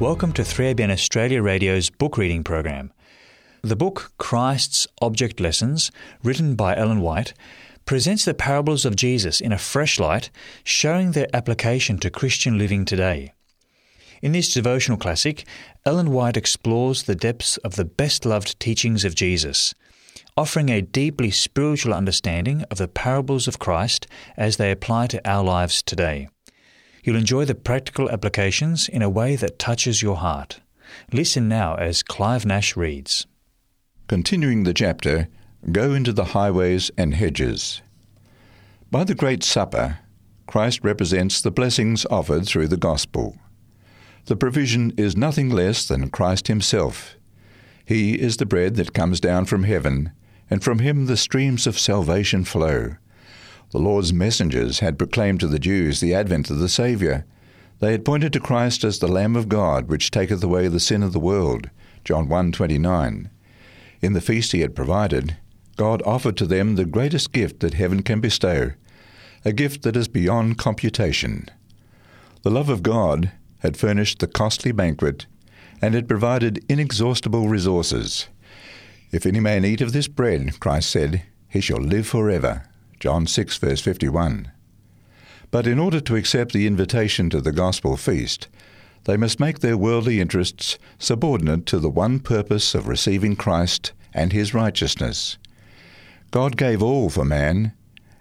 Welcome 0.00 0.32
to 0.32 0.42
3ABN 0.42 0.90
Australia 0.90 1.42
Radio's 1.42 1.90
book 1.90 2.18
reading 2.18 2.42
program. 2.42 2.92
The 3.62 3.76
book 3.76 4.14
Christ's 4.18 4.88
Object 5.00 5.38
Lessons, 5.38 5.92
written 6.24 6.56
by 6.56 6.76
Ellen 6.76 7.02
White, 7.02 7.34
presents 7.86 8.24
the 8.24 8.34
parables 8.34 8.84
of 8.84 8.96
Jesus 8.96 9.40
in 9.40 9.52
a 9.52 9.58
fresh 9.58 9.98
light, 9.98 10.28
showing 10.64 11.12
their 11.12 11.28
application 11.32 11.98
to 11.98 12.10
Christian 12.10 12.58
living 12.58 12.84
today. 12.84 13.32
In 14.20 14.32
this 14.32 14.52
devotional 14.52 14.98
classic, 14.98 15.46
Ellen 15.84 16.10
White 16.10 16.36
explores 16.36 17.04
the 17.04 17.14
depths 17.14 17.58
of 17.58 17.76
the 17.76 17.84
best 17.84 18.26
loved 18.26 18.58
teachings 18.58 19.04
of 19.04 19.14
Jesus, 19.14 19.72
offering 20.36 20.68
a 20.68 20.82
deeply 20.82 21.30
spiritual 21.30 21.94
understanding 21.94 22.64
of 22.70 22.78
the 22.78 22.88
parables 22.88 23.46
of 23.46 23.58
Christ 23.58 24.06
as 24.36 24.56
they 24.56 24.70
apply 24.70 25.06
to 25.08 25.28
our 25.28 25.44
lives 25.44 25.82
today. 25.82 26.28
You'll 27.04 27.16
enjoy 27.16 27.44
the 27.44 27.54
practical 27.54 28.10
applications 28.10 28.88
in 28.88 29.00
a 29.00 29.08
way 29.08 29.36
that 29.36 29.60
touches 29.60 30.02
your 30.02 30.16
heart. 30.16 30.60
Listen 31.12 31.48
now 31.48 31.76
as 31.76 32.02
Clive 32.02 32.44
Nash 32.44 32.76
reads. 32.76 33.26
Continuing 34.08 34.64
the 34.64 34.74
chapter, 34.74 35.28
Go 35.72 35.94
into 35.94 36.12
the 36.12 36.26
highways 36.26 36.92
and 36.96 37.14
hedges. 37.14 37.82
By 38.88 39.02
the 39.02 39.16
Great 39.16 39.42
Supper, 39.42 39.98
Christ 40.46 40.84
represents 40.84 41.40
the 41.40 41.50
blessings 41.50 42.06
offered 42.08 42.46
through 42.46 42.68
the 42.68 42.76
gospel. 42.76 43.36
The 44.26 44.36
provision 44.36 44.92
is 44.96 45.16
nothing 45.16 45.50
less 45.50 45.86
than 45.86 46.10
Christ 46.10 46.46
Himself. 46.46 47.16
He 47.84 48.14
is 48.14 48.36
the 48.36 48.46
bread 48.46 48.76
that 48.76 48.92
comes 48.92 49.18
down 49.18 49.46
from 49.46 49.64
heaven, 49.64 50.12
and 50.48 50.62
from 50.62 50.78
Him 50.78 51.06
the 51.06 51.16
streams 51.16 51.66
of 51.66 51.80
salvation 51.80 52.44
flow. 52.44 52.94
The 53.72 53.78
Lord's 53.78 54.12
messengers 54.12 54.78
had 54.78 54.98
proclaimed 54.98 55.40
to 55.40 55.48
the 55.48 55.58
Jews 55.58 55.98
the 55.98 56.14
advent 56.14 56.48
of 56.48 56.60
the 56.60 56.68
Saviour. 56.68 57.24
They 57.80 57.90
had 57.90 58.04
pointed 58.04 58.32
to 58.34 58.40
Christ 58.40 58.84
as 58.84 59.00
the 59.00 59.08
Lamb 59.08 59.34
of 59.34 59.48
God, 59.48 59.88
which 59.88 60.12
taketh 60.12 60.44
away 60.44 60.68
the 60.68 60.78
sin 60.78 61.02
of 61.02 61.12
the 61.12 61.18
world. 61.18 61.70
John 62.04 62.28
1:29. 62.28 63.30
In 64.00 64.12
the 64.12 64.20
feast 64.20 64.52
he 64.52 64.60
had 64.60 64.76
provided, 64.76 65.36
God 65.76 66.02
offered 66.04 66.36
to 66.38 66.46
them 66.46 66.74
the 66.74 66.84
greatest 66.84 67.32
gift 67.32 67.60
that 67.60 67.74
heaven 67.74 68.02
can 68.02 68.20
bestow, 68.20 68.72
a 69.44 69.52
gift 69.52 69.82
that 69.82 69.96
is 69.96 70.08
beyond 70.08 70.58
computation. 70.58 71.48
The 72.42 72.50
love 72.50 72.68
of 72.68 72.82
God 72.82 73.30
had 73.60 73.76
furnished 73.76 74.18
the 74.18 74.26
costly 74.26 74.72
banquet, 74.72 75.26
and 75.82 75.94
had 75.94 76.08
provided 76.08 76.64
inexhaustible 76.68 77.48
resources. 77.48 78.28
If 79.12 79.26
any 79.26 79.40
man 79.40 79.64
eat 79.64 79.80
of 79.80 79.92
this 79.92 80.08
bread, 80.08 80.58
Christ 80.60 80.90
said, 80.90 81.22
he 81.48 81.60
shall 81.60 81.80
live 81.80 82.06
forever. 82.06 82.68
John 82.98 83.26
6, 83.26 83.56
verse 83.58 83.80
51. 83.80 84.50
But 85.50 85.66
in 85.66 85.78
order 85.78 86.00
to 86.00 86.16
accept 86.16 86.52
the 86.52 86.66
invitation 86.66 87.30
to 87.30 87.40
the 87.40 87.52
gospel 87.52 87.96
feast, 87.96 88.48
they 89.04 89.16
must 89.16 89.38
make 89.38 89.60
their 89.60 89.76
worldly 89.76 90.20
interests 90.20 90.78
subordinate 90.98 91.66
to 91.66 91.78
the 91.78 91.90
one 91.90 92.18
purpose 92.20 92.74
of 92.74 92.88
receiving 92.88 93.36
Christ 93.36 93.92
and 94.12 94.32
his 94.32 94.54
righteousness. 94.54 95.38
God 96.36 96.58
gave 96.58 96.82
all 96.82 97.08
for 97.08 97.24
man, 97.24 97.72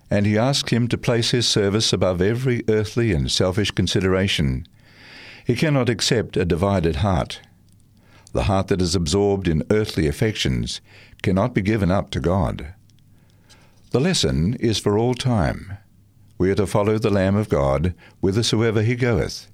and 0.10 0.26
he 0.26 0.38
asked 0.38 0.70
him 0.70 0.88
to 0.88 0.98
place 0.98 1.32
his 1.32 1.46
service 1.46 1.92
above 1.92 2.22
every 2.22 2.64
earthly 2.70 3.12
and 3.12 3.30
selfish 3.30 3.72
consideration. 3.72 4.66
He 5.46 5.54
cannot 5.54 5.90
accept 5.90 6.38
a 6.38 6.46
divided 6.46 6.96
heart. 7.08 7.42
The 8.32 8.44
heart 8.44 8.70
that 8.70 8.82
is 8.82 8.96
absorbed 8.96 9.50
in 9.50 9.66
earthly 9.70 10.08
affections 10.08 10.80
cannot 11.24 11.54
be 11.54 11.62
given 11.62 11.92
up 11.92 12.10
to 12.12 12.22
God. 12.22 12.74
The 13.92 14.00
lesson 14.00 14.54
is 14.62 14.80
for 14.80 14.98
all 14.98 15.14
time. 15.14 15.74
We 16.38 16.50
are 16.50 16.56
to 16.56 16.68
follow 16.68 16.98
the 16.98 17.10
Lamb 17.10 17.36
of 17.36 17.50
God 17.50 17.94
whithersoever 18.22 18.82
he 18.82 18.96
goeth. 18.96 19.52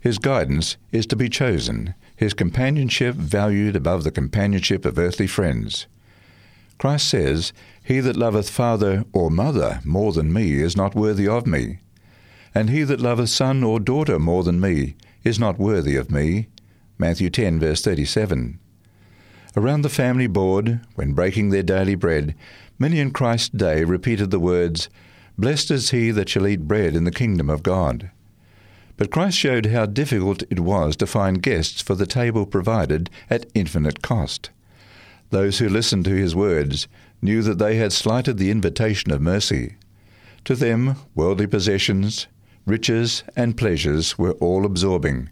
His 0.00 0.16
guidance 0.16 0.78
is 0.92 1.04
to 1.08 1.14
be 1.14 1.28
chosen, 1.28 1.92
his 2.16 2.32
companionship 2.32 3.16
valued 3.16 3.76
above 3.76 4.02
the 4.02 4.10
companionship 4.10 4.86
of 4.86 4.98
earthly 4.98 5.26
friends. 5.26 5.86
Christ 6.82 7.10
says, 7.10 7.52
He 7.84 8.00
that 8.00 8.16
loveth 8.16 8.50
father 8.50 9.04
or 9.12 9.30
mother 9.30 9.78
more 9.84 10.12
than 10.12 10.32
me 10.32 10.60
is 10.60 10.76
not 10.76 10.96
worthy 10.96 11.28
of 11.28 11.46
me, 11.46 11.78
and 12.56 12.70
he 12.70 12.82
that 12.82 13.00
loveth 13.00 13.28
son 13.28 13.62
or 13.62 13.78
daughter 13.78 14.18
more 14.18 14.42
than 14.42 14.60
me 14.60 14.96
is 15.22 15.38
not 15.38 15.60
worthy 15.60 15.94
of 15.94 16.10
me. 16.10 16.48
Matthew 16.98 17.30
10, 17.30 17.60
verse 17.60 17.82
37. 17.82 18.58
Around 19.56 19.82
the 19.82 19.88
family 19.88 20.26
board, 20.26 20.80
when 20.96 21.12
breaking 21.12 21.50
their 21.50 21.62
daily 21.62 21.94
bread, 21.94 22.34
many 22.80 22.98
in 22.98 23.12
Christ's 23.12 23.50
day 23.50 23.84
repeated 23.84 24.32
the 24.32 24.40
words, 24.40 24.88
Blessed 25.38 25.70
is 25.70 25.90
he 25.90 26.10
that 26.10 26.28
shall 26.28 26.48
eat 26.48 26.66
bread 26.66 26.96
in 26.96 27.04
the 27.04 27.12
kingdom 27.12 27.48
of 27.48 27.62
God. 27.62 28.10
But 28.96 29.12
Christ 29.12 29.38
showed 29.38 29.66
how 29.66 29.86
difficult 29.86 30.42
it 30.50 30.58
was 30.58 30.96
to 30.96 31.06
find 31.06 31.44
guests 31.44 31.80
for 31.80 31.94
the 31.94 32.06
table 32.06 32.44
provided 32.44 33.08
at 33.30 33.46
infinite 33.54 34.02
cost. 34.02 34.50
Those 35.32 35.60
who 35.60 35.68
listened 35.70 36.04
to 36.04 36.14
his 36.14 36.36
words 36.36 36.88
knew 37.22 37.40
that 37.40 37.58
they 37.58 37.76
had 37.76 37.90
slighted 37.90 38.36
the 38.36 38.50
invitation 38.50 39.10
of 39.10 39.22
mercy. 39.22 39.76
To 40.44 40.54
them, 40.54 40.96
worldly 41.14 41.46
possessions, 41.46 42.26
riches, 42.66 43.24
and 43.34 43.56
pleasures 43.56 44.18
were 44.18 44.32
all 44.32 44.66
absorbing. 44.66 45.30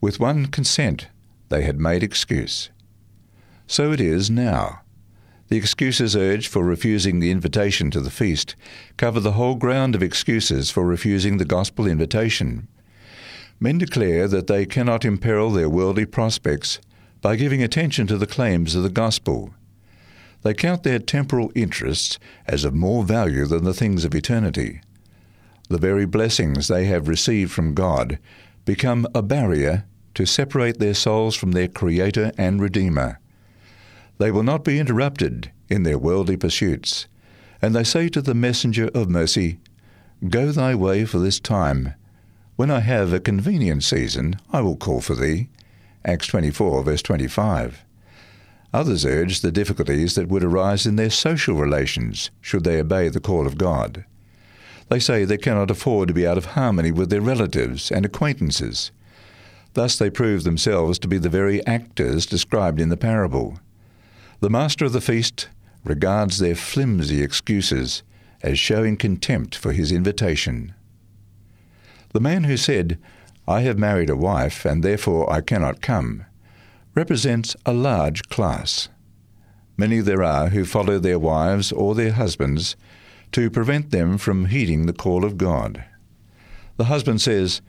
With 0.00 0.18
one 0.18 0.46
consent, 0.46 1.08
they 1.50 1.60
had 1.60 1.78
made 1.78 2.02
excuse. 2.02 2.70
So 3.66 3.92
it 3.92 4.00
is 4.00 4.30
now. 4.30 4.80
The 5.48 5.58
excuses 5.58 6.16
urged 6.16 6.48
for 6.48 6.64
refusing 6.64 7.20
the 7.20 7.30
invitation 7.30 7.90
to 7.90 8.00
the 8.00 8.10
feast 8.10 8.56
cover 8.96 9.20
the 9.20 9.32
whole 9.32 9.56
ground 9.56 9.94
of 9.94 10.02
excuses 10.02 10.70
for 10.70 10.86
refusing 10.86 11.36
the 11.36 11.44
gospel 11.44 11.86
invitation. 11.86 12.66
Men 13.60 13.76
declare 13.76 14.26
that 14.26 14.46
they 14.46 14.64
cannot 14.64 15.04
imperil 15.04 15.50
their 15.50 15.68
worldly 15.68 16.06
prospects 16.06 16.80
by 17.20 17.36
giving 17.36 17.62
attention 17.62 18.06
to 18.06 18.16
the 18.16 18.26
claims 18.26 18.74
of 18.74 18.82
the 18.82 18.90
gospel. 18.90 19.54
They 20.42 20.54
count 20.54 20.82
their 20.82 20.98
temporal 20.98 21.50
interests 21.54 22.18
as 22.46 22.64
of 22.64 22.74
more 22.74 23.04
value 23.04 23.46
than 23.46 23.64
the 23.64 23.74
things 23.74 24.04
of 24.04 24.14
eternity. 24.14 24.80
The 25.68 25.78
very 25.78 26.06
blessings 26.06 26.68
they 26.68 26.84
have 26.86 27.08
received 27.08 27.52
from 27.52 27.74
God 27.74 28.18
become 28.64 29.06
a 29.14 29.22
barrier 29.22 29.84
to 30.14 30.26
separate 30.26 30.78
their 30.78 30.94
souls 30.94 31.34
from 31.34 31.52
their 31.52 31.68
Creator 31.68 32.32
and 32.38 32.60
Redeemer. 32.60 33.20
They 34.18 34.30
will 34.30 34.42
not 34.42 34.64
be 34.64 34.78
interrupted 34.78 35.52
in 35.68 35.82
their 35.82 35.98
worldly 35.98 36.36
pursuits, 36.36 37.06
and 37.60 37.74
they 37.74 37.84
say 37.84 38.08
to 38.08 38.22
the 38.22 38.34
messenger 38.34 38.90
of 38.94 39.08
mercy, 39.08 39.58
Go 40.28 40.50
thy 40.50 40.74
way 40.74 41.04
for 41.04 41.18
this 41.18 41.38
time. 41.38 41.94
When 42.56 42.70
I 42.70 42.80
have 42.80 43.12
a 43.12 43.20
convenient 43.20 43.84
season, 43.84 44.36
I 44.52 44.60
will 44.60 44.76
call 44.76 45.00
for 45.00 45.14
thee. 45.14 45.48
Acts 46.04 46.26
24, 46.28 46.82
verse 46.84 47.02
25. 47.02 47.84
Others 48.72 49.04
urge 49.04 49.40
the 49.40 49.50
difficulties 49.50 50.14
that 50.14 50.28
would 50.28 50.44
arise 50.44 50.86
in 50.86 50.96
their 50.96 51.10
social 51.10 51.56
relations 51.56 52.30
should 52.40 52.64
they 52.64 52.80
obey 52.80 53.08
the 53.08 53.20
call 53.20 53.46
of 53.46 53.58
God. 53.58 54.04
They 54.88 54.98
say 54.98 55.24
they 55.24 55.38
cannot 55.38 55.70
afford 55.70 56.08
to 56.08 56.14
be 56.14 56.26
out 56.26 56.38
of 56.38 56.46
harmony 56.46 56.92
with 56.92 57.10
their 57.10 57.20
relatives 57.20 57.90
and 57.90 58.04
acquaintances. 58.04 58.90
Thus 59.74 59.98
they 59.98 60.10
prove 60.10 60.44
themselves 60.44 60.98
to 61.00 61.08
be 61.08 61.18
the 61.18 61.28
very 61.28 61.64
actors 61.66 62.26
described 62.26 62.80
in 62.80 62.88
the 62.88 62.96
parable. 62.96 63.58
The 64.40 64.50
master 64.50 64.84
of 64.84 64.92
the 64.92 65.00
feast 65.00 65.48
regards 65.84 66.38
their 66.38 66.54
flimsy 66.54 67.22
excuses 67.22 68.02
as 68.42 68.58
showing 68.58 68.96
contempt 68.96 69.54
for 69.54 69.72
his 69.72 69.90
invitation. 69.92 70.74
The 72.12 72.20
man 72.20 72.44
who 72.44 72.56
said, 72.56 72.98
I 73.48 73.62
have 73.62 73.78
married 73.78 74.10
a 74.10 74.16
wife, 74.16 74.66
and 74.66 74.82
therefore 74.82 75.32
I 75.32 75.40
cannot 75.40 75.80
come, 75.80 76.26
represents 76.94 77.56
a 77.64 77.72
large 77.72 78.28
class. 78.28 78.90
Many 79.78 80.00
there 80.00 80.22
are 80.22 80.50
who 80.50 80.66
follow 80.66 80.98
their 80.98 81.18
wives 81.18 81.72
or 81.72 81.94
their 81.94 82.12
husbands 82.12 82.76
to 83.32 83.48
prevent 83.48 83.90
them 83.90 84.18
from 84.18 84.46
heeding 84.46 84.84
the 84.84 84.92
call 84.92 85.24
of 85.24 85.38
God. 85.38 85.82
The 86.76 86.84
husband 86.84 87.22
says, 87.22 87.62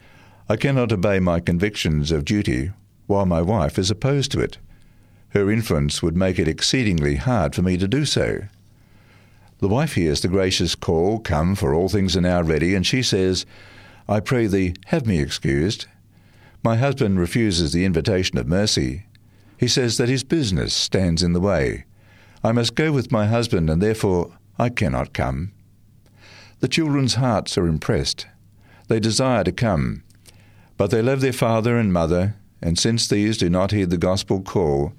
I 0.50 0.58
cannot 0.58 0.92
obey 0.92 1.22
my 1.22 1.40
convictions 1.40 2.12
of 2.12 2.26
duty 2.26 2.72
while 3.08 3.26
my 3.26 3.42
wife 3.42 3.80
is 3.80 3.90
opposed 3.90 4.34
to 4.34 4.42
it. 4.42 4.58
Her 5.30 5.50
influence 5.50 6.04
would 6.04 6.18
make 6.18 6.40
it 6.40 6.48
exceedingly 6.48 7.16
hard 7.16 7.56
for 7.56 7.62
me 7.62 7.78
to 7.78 7.88
do 7.88 8.04
so. 8.04 8.42
The 9.60 9.70
wife 9.70 9.94
hears 9.94 10.20
the 10.20 10.28
gracious 10.28 10.76
call, 10.76 11.20
Come, 11.20 11.56
for 11.56 11.74
all 11.74 11.88
things 11.88 12.18
are 12.18 12.22
now 12.22 12.42
ready, 12.42 12.76
and 12.76 12.86
she 12.86 13.02
says, 13.02 13.46
I 14.10 14.22
pray 14.22 14.48
thee, 14.48 14.74
have 14.88 15.06
me 15.06 15.20
excused. 15.20 15.86
My 16.64 16.78
husband 16.78 17.20
refuses 17.20 17.74
the 17.74 17.86
invitation 17.86 18.40
of 18.40 18.48
mercy. 18.48 19.06
He 19.56 19.68
says 19.68 19.98
that 19.98 20.10
his 20.10 20.24
business 20.24 20.74
stands 20.74 21.22
in 21.22 21.34
the 21.34 21.40
way. 21.40 21.86
I 22.44 22.52
must 22.52 22.74
go 22.74 22.92
with 22.92 23.12
my 23.12 23.28
husband, 23.28 23.70
and 23.70 23.80
therefore 23.80 24.36
I 24.58 24.70
cannot 24.70 25.14
come. 25.14 25.52
The 26.60 26.68
children's 26.68 27.16
hearts 27.16 27.56
are 27.56 27.68
impressed. 27.68 28.26
They 28.88 29.00
desire 29.00 29.44
to 29.44 29.52
come, 29.52 30.02
but 30.76 30.90
they 30.90 31.04
love 31.04 31.22
their 31.22 31.32
father 31.32 31.78
and 31.78 31.94
mother, 31.94 32.34
and 32.64 32.80
since 32.80 33.08
these 33.08 33.38
do 33.38 33.48
not 33.48 33.70
heed 33.70 33.92
the 33.92 33.98
gospel 33.98 34.42
call, 34.42 34.94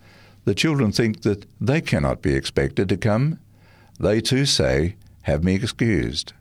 the 0.44 0.54
children 0.54 0.92
think 0.92 1.22
that 1.22 1.46
they 1.60 1.80
cannot 1.80 2.22
be 2.22 2.34
expected 2.34 2.88
to 2.88 2.96
come. 2.96 3.40
They 3.98 4.20
too 4.20 4.46
say, 4.46 4.94
Have 5.22 5.42
me 5.42 5.56
excused. 5.56 6.32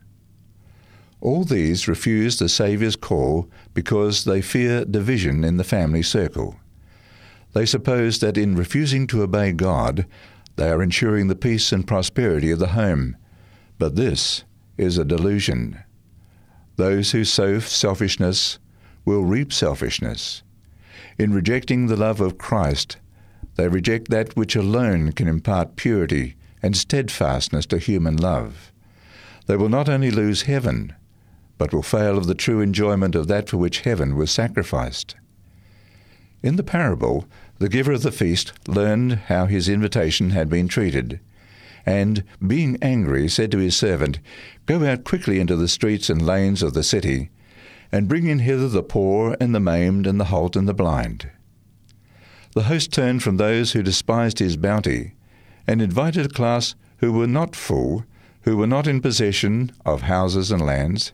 All 1.20 1.44
these 1.44 1.86
refuse 1.86 2.38
the 2.38 2.48
Saviour's 2.48 2.96
call 2.96 3.50
because 3.74 4.24
they 4.24 4.40
fear 4.40 4.84
division 4.84 5.44
in 5.44 5.58
the 5.58 5.64
family 5.64 6.02
circle. 6.02 6.56
They 7.52 7.66
suppose 7.66 8.20
that 8.20 8.38
in 8.38 8.56
refusing 8.56 9.06
to 9.08 9.22
obey 9.22 9.52
God, 9.52 10.06
they 10.56 10.70
are 10.70 10.82
ensuring 10.82 11.28
the 11.28 11.36
peace 11.36 11.72
and 11.72 11.86
prosperity 11.86 12.50
of 12.50 12.58
the 12.58 12.68
home. 12.68 13.16
But 13.78 13.96
this 13.96 14.44
is 14.78 14.96
a 14.96 15.04
delusion. 15.04 15.82
Those 16.76 17.10
who 17.10 17.24
sow 17.24 17.58
selfishness 17.58 18.58
will 19.04 19.24
reap 19.24 19.52
selfishness. 19.52 20.42
In 21.18 21.34
rejecting 21.34 21.86
the 21.86 21.96
love 21.96 22.20
of 22.20 22.38
Christ, 22.38 22.96
they 23.56 23.68
reject 23.68 24.08
that 24.10 24.36
which 24.36 24.56
alone 24.56 25.12
can 25.12 25.28
impart 25.28 25.76
purity 25.76 26.36
and 26.62 26.74
steadfastness 26.74 27.66
to 27.66 27.78
human 27.78 28.16
love. 28.16 28.72
They 29.46 29.56
will 29.56 29.68
not 29.68 29.88
only 29.88 30.10
lose 30.10 30.42
heaven, 30.42 30.94
but 31.60 31.74
will 31.74 31.82
fail 31.82 32.16
of 32.16 32.26
the 32.26 32.34
true 32.34 32.62
enjoyment 32.62 33.14
of 33.14 33.28
that 33.28 33.46
for 33.46 33.58
which 33.58 33.80
heaven 33.80 34.16
was 34.16 34.30
sacrificed. 34.30 35.14
In 36.42 36.56
the 36.56 36.62
parable, 36.62 37.26
the 37.58 37.68
giver 37.68 37.92
of 37.92 38.00
the 38.02 38.10
feast 38.10 38.54
learned 38.66 39.12
how 39.26 39.44
his 39.44 39.68
invitation 39.68 40.30
had 40.30 40.48
been 40.48 40.68
treated, 40.68 41.20
and, 41.84 42.24
being 42.46 42.78
angry, 42.80 43.28
said 43.28 43.50
to 43.50 43.58
his 43.58 43.76
servant, 43.76 44.20
Go 44.64 44.86
out 44.86 45.04
quickly 45.04 45.38
into 45.38 45.54
the 45.54 45.68
streets 45.68 46.08
and 46.08 46.24
lanes 46.24 46.62
of 46.62 46.72
the 46.72 46.82
city, 46.82 47.28
and 47.92 48.08
bring 48.08 48.26
in 48.26 48.38
hither 48.38 48.68
the 48.68 48.82
poor 48.82 49.36
and 49.38 49.54
the 49.54 49.60
maimed 49.60 50.06
and 50.06 50.18
the 50.18 50.32
halt 50.32 50.56
and 50.56 50.66
the 50.66 50.72
blind. 50.72 51.30
The 52.54 52.62
host 52.62 52.90
turned 52.90 53.22
from 53.22 53.36
those 53.36 53.72
who 53.72 53.82
despised 53.82 54.38
his 54.38 54.56
bounty, 54.56 55.12
and 55.66 55.82
invited 55.82 56.24
a 56.24 56.30
class 56.30 56.74
who 57.00 57.12
were 57.12 57.26
not 57.26 57.54
full, 57.54 58.06
who 58.44 58.56
were 58.56 58.66
not 58.66 58.86
in 58.86 59.02
possession 59.02 59.72
of 59.84 60.00
houses 60.00 60.50
and 60.50 60.64
lands, 60.64 61.12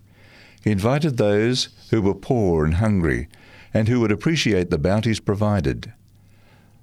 he 0.66 0.72
invited 0.72 1.16
those 1.16 1.68
who 1.90 2.02
were 2.02 2.12
poor 2.12 2.64
and 2.64 2.74
hungry, 2.74 3.28
and 3.72 3.86
who 3.86 4.00
would 4.00 4.10
appreciate 4.10 4.68
the 4.68 4.76
bounties 4.76 5.20
provided. 5.20 5.92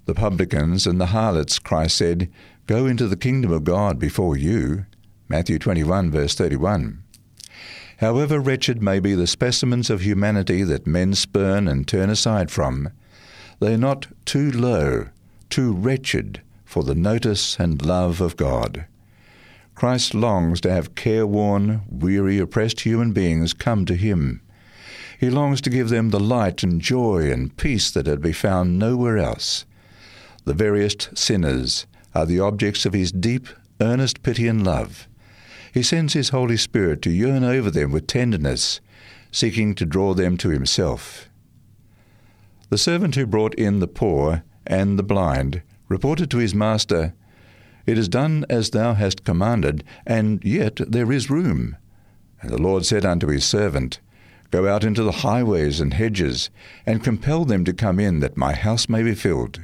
The 0.05 0.13
publicans 0.13 0.87
and 0.87 1.01
the 1.01 1.07
harlots, 1.07 1.59
Christ 1.59 1.97
said, 1.97 2.31
Go 2.65 2.85
into 2.85 3.09
the 3.09 3.17
kingdom 3.17 3.51
of 3.51 3.65
God 3.65 3.99
before 3.99 4.37
you. 4.37 4.85
Matthew 5.27 5.59
21, 5.59 6.11
verse 6.11 6.33
31. 6.33 7.03
However 7.97 8.39
wretched 8.39 8.81
may 8.81 9.01
be 9.01 9.15
the 9.15 9.27
specimens 9.27 9.89
of 9.89 9.99
humanity 9.99 10.63
that 10.63 10.87
men 10.87 11.13
spurn 11.13 11.67
and 11.67 11.85
turn 11.85 12.09
aside 12.09 12.51
from, 12.51 12.89
they 13.59 13.73
are 13.73 13.77
not 13.77 14.07
too 14.23 14.49
low, 14.49 15.09
too 15.49 15.73
wretched 15.73 16.41
for 16.63 16.83
the 16.83 16.95
notice 16.95 17.59
and 17.59 17.85
love 17.85 18.21
of 18.21 18.37
God. 18.37 18.85
Christ 19.75 20.13
longs 20.13 20.61
to 20.61 20.71
have 20.71 20.95
careworn, 20.95 21.81
weary, 21.89 22.39
oppressed 22.39 22.81
human 22.81 23.11
beings 23.11 23.53
come 23.53 23.85
to 23.85 23.95
him. 23.95 24.41
He 25.19 25.29
longs 25.29 25.61
to 25.61 25.69
give 25.69 25.89
them 25.89 26.09
the 26.09 26.19
light 26.19 26.63
and 26.63 26.81
joy 26.81 27.31
and 27.31 27.55
peace 27.57 27.89
that 27.91 28.07
are 28.07 28.15
to 28.15 28.21
be 28.21 28.33
found 28.33 28.77
nowhere 28.77 29.17
else. 29.17 29.65
The 30.45 30.53
veriest 30.53 31.17
sinners 31.17 31.85
are 32.13 32.25
the 32.25 32.39
objects 32.39 32.85
of 32.85 32.93
his 32.93 33.11
deep, 33.11 33.47
earnest 33.79 34.21
pity 34.21 34.47
and 34.47 34.63
love. 34.63 35.07
He 35.73 35.81
sends 35.81 36.13
his 36.13 36.29
Holy 36.29 36.57
Spirit 36.57 37.01
to 37.01 37.11
yearn 37.11 37.43
over 37.43 37.71
them 37.71 37.91
with 37.91 38.05
tenderness, 38.05 38.79
seeking 39.31 39.73
to 39.75 39.85
draw 39.85 40.13
them 40.13 40.37
to 40.37 40.49
himself. 40.49 41.29
The 42.69 42.77
servant 42.77 43.15
who 43.15 43.25
brought 43.25 43.55
in 43.55 43.79
the 43.79 43.87
poor 43.87 44.43
and 44.67 44.99
the 44.99 45.03
blind 45.03 45.61
reported 45.89 46.29
to 46.31 46.37
his 46.37 46.53
master, 46.53 47.13
it 47.85 47.97
is 47.97 48.07
done 48.07 48.45
as 48.49 48.69
thou 48.69 48.93
hast 48.93 49.23
commanded, 49.23 49.83
and 50.05 50.43
yet 50.43 50.79
there 50.87 51.11
is 51.11 51.29
room. 51.29 51.75
And 52.41 52.49
the 52.51 52.61
Lord 52.61 52.85
said 52.85 53.05
unto 53.05 53.27
his 53.27 53.45
servant, 53.45 53.99
Go 54.51 54.67
out 54.67 54.83
into 54.83 55.03
the 55.03 55.11
highways 55.11 55.79
and 55.79 55.93
hedges, 55.93 56.49
and 56.85 57.03
compel 57.03 57.43
them 57.43 57.65
to 57.65 57.73
come 57.73 57.99
in, 57.99 58.19
that 58.19 58.37
my 58.37 58.53
house 58.53 58.87
may 58.87 59.01
be 59.01 59.15
filled. 59.15 59.59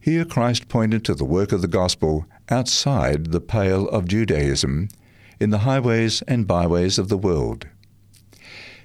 Here 0.00 0.24
Christ 0.24 0.68
pointed 0.68 1.04
to 1.04 1.14
the 1.14 1.24
work 1.24 1.52
of 1.52 1.62
the 1.62 1.68
gospel 1.68 2.26
outside 2.48 3.26
the 3.26 3.40
pale 3.40 3.88
of 3.88 4.08
Judaism, 4.08 4.88
in 5.38 5.50
the 5.50 5.58
highways 5.58 6.22
and 6.22 6.46
byways 6.46 6.98
of 6.98 7.08
the 7.08 7.18
world. 7.18 7.66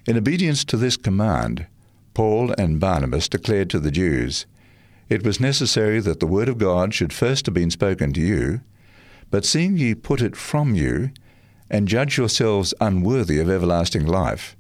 In 0.06 0.18
obedience 0.18 0.64
to 0.66 0.78
this 0.78 0.98
command, 0.98 1.66
Paul 2.14 2.54
and 2.58 2.80
Barnabas 2.80 3.28
declared 3.28 3.70
to 3.72 3.80
the 3.80 3.92
Jews, 3.92 4.46
it 5.10 5.24
was 5.24 5.40
necessary 5.40 6.00
that 6.00 6.20
the 6.20 6.28
word 6.28 6.50
of 6.50 6.58
God 6.58 6.94
should 6.94 7.14
first 7.14 7.46
have 7.46 7.54
been 7.54 7.72
spoken 7.72 8.14
to 8.14 8.22
you, 8.22 8.62
but 9.30 9.46
seeing 9.46 9.78
ye 9.78 9.94
put 9.94 10.22
it 10.22 10.36
from 10.36 10.76
you, 10.76 11.12
and 11.70 11.88
judge 11.88 12.18
yourselves 12.18 12.74
unworthy 12.80 13.40
of 13.40 13.50
everlasting 13.50 14.06
life, 14.06 14.56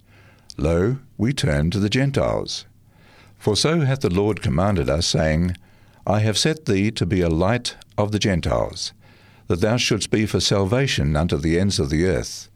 lo, 0.57 0.97
we 1.17 1.33
turn 1.33 1.71
to 1.71 1.79
the 1.79 1.89
Gentiles. 1.89 2.65
For 3.37 3.55
so 3.55 3.81
hath 3.81 4.01
the 4.01 4.09
Lord 4.09 4.41
commanded 4.41 4.89
us, 4.89 5.05
saying, 5.05 5.55
I 6.07 6.19
have 6.19 6.37
set 6.37 6.65
thee 6.65 6.91
to 6.91 7.05
be 7.05 7.21
a 7.21 7.29
light 7.29 7.75
of 7.97 8.11
the 8.11 8.19
Gentiles, 8.19 8.93
that 9.47 9.61
thou 9.61 9.77
shouldst 9.77 10.11
be 10.11 10.25
for 10.25 10.39
salvation 10.39 11.15
unto 11.15 11.37
the 11.37 11.59
ends 11.59 11.79
of 11.79 11.89
the 11.89 12.05
earth. 12.05 12.49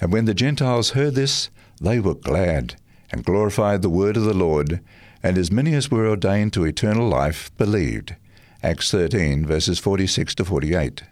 And 0.00 0.12
when 0.12 0.24
the 0.24 0.34
Gentiles 0.34 0.90
heard 0.90 1.14
this, 1.14 1.50
they 1.80 2.00
were 2.00 2.14
glad, 2.14 2.76
and 3.10 3.24
glorified 3.24 3.82
the 3.82 3.90
word 3.90 4.16
of 4.16 4.24
the 4.24 4.34
Lord, 4.34 4.80
and 5.22 5.38
as 5.38 5.52
many 5.52 5.74
as 5.74 5.90
were 5.90 6.08
ordained 6.08 6.52
to 6.52 6.64
eternal 6.64 7.08
life 7.08 7.56
believed. 7.56 8.16
Acts 8.62 8.90
13, 8.90 9.46
verses 9.46 9.78
46 9.78 10.34
to 10.36 10.44
48. 10.44 11.02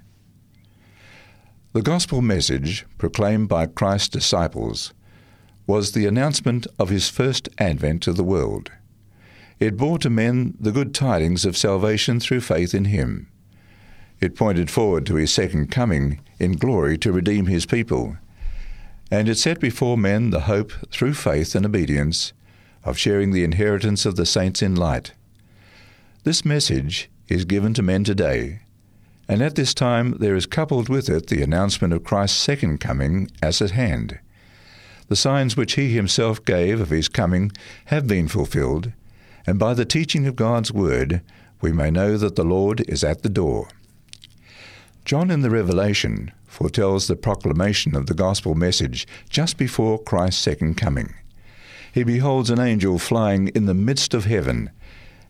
The 1.73 1.83
gospel 1.83 2.21
message 2.21 2.85
proclaimed 2.99 3.49
by 3.49 3.67
Christ's 3.67 4.09
disciples 4.09 4.93
was 5.67 5.93
the 5.93 6.07
announcement 6.07 6.67
of 6.79 6.89
his 6.89 7.09
first 7.09 7.49
advent 7.59 8.03
to 8.03 8.13
the 8.13 8.25
world. 8.25 8.73
It 9.61 9.77
bore 9.77 9.99
to 9.99 10.11
men 10.11 10.57
the 10.59 10.73
good 10.73 10.93
tidings 10.95 11.45
of 11.45 11.57
salvation 11.57 12.19
through 12.19 12.41
faith 12.41 12.75
in 12.75 12.87
him. 12.87 13.29
It 14.21 14.37
pointed 14.37 14.71
forward 14.71 15.07
to 15.07 15.15
his 15.15 15.33
second 15.33 15.71
coming 15.71 16.21
in 16.39 16.53
glory 16.53 16.99
to 16.99 17.13
redeem 17.13 17.47
his 17.47 17.67
people. 17.67 18.17
And 19.11 19.29
it 19.29 19.39
set 19.39 19.61
before 19.61 19.97
men 19.97 20.31
the 20.31 20.41
hope, 20.41 20.73
through 20.91 21.15
faith 21.15 21.55
and 21.55 21.65
obedience, 21.65 22.33
of 22.85 22.99
sharing 22.99 23.33
the 23.33 23.45
inheritance 23.45 24.07
of 24.07 24.17
the 24.17 24.27
saints 24.27 24.63
in 24.63 24.75
light. 24.75 25.13
This 26.25 26.45
message 26.45 27.11
is 27.29 27.45
given 27.45 27.75
to 27.75 27.83
men 27.83 28.05
today, 28.05 28.61
and 29.29 29.43
at 29.43 29.55
this 29.55 29.75
time 29.75 30.17
there 30.19 30.35
is 30.35 30.47
coupled 30.47 30.89
with 30.89 31.09
it 31.09 31.29
the 31.29 31.43
announcement 31.43 31.93
of 31.93 32.05
Christ's 32.05 32.39
second 32.39 32.79
coming 32.79 33.31
as 33.43 33.63
at 33.63 33.71
hand. 33.73 34.19
The 35.09 35.17
signs 35.17 35.57
which 35.57 35.75
he 35.75 35.93
himself 35.93 36.45
gave 36.45 36.81
of 36.81 36.91
his 36.91 37.09
coming 37.09 37.53
have 37.87 38.07
been 38.07 38.29
fulfilled, 38.29 38.93
and 39.47 39.59
by 39.59 39.75
the 39.75 39.85
teaching 39.85 40.27
of 40.27 40.37
God's 40.37 40.73
word 40.73 41.23
we 41.61 41.73
may 41.73 41.91
know 41.91 42.17
that 42.17 42.37
the 42.37 42.45
Lord 42.45 42.83
is 42.89 43.05
at 43.05 43.23
the 43.23 43.29
door. 43.29 43.69
John 45.05 45.31
in 45.31 45.41
the 45.41 45.51
Revelation 45.51 46.33
foretells 46.47 47.07
the 47.07 47.17
proclamation 47.17 47.95
of 47.97 48.07
the 48.07 48.15
gospel 48.15 48.55
message 48.55 49.07
just 49.29 49.57
before 49.57 50.03
Christ's 50.03 50.43
second 50.43 50.77
coming 50.77 51.15
he 51.93 52.05
beholds 52.05 52.51
an 52.51 52.61
angel 52.61 52.99
flying 52.99 53.49
in 53.49 53.67
the 53.67 53.75
midst 53.75 54.15
of 54.15 54.25
heaven, 54.25 54.71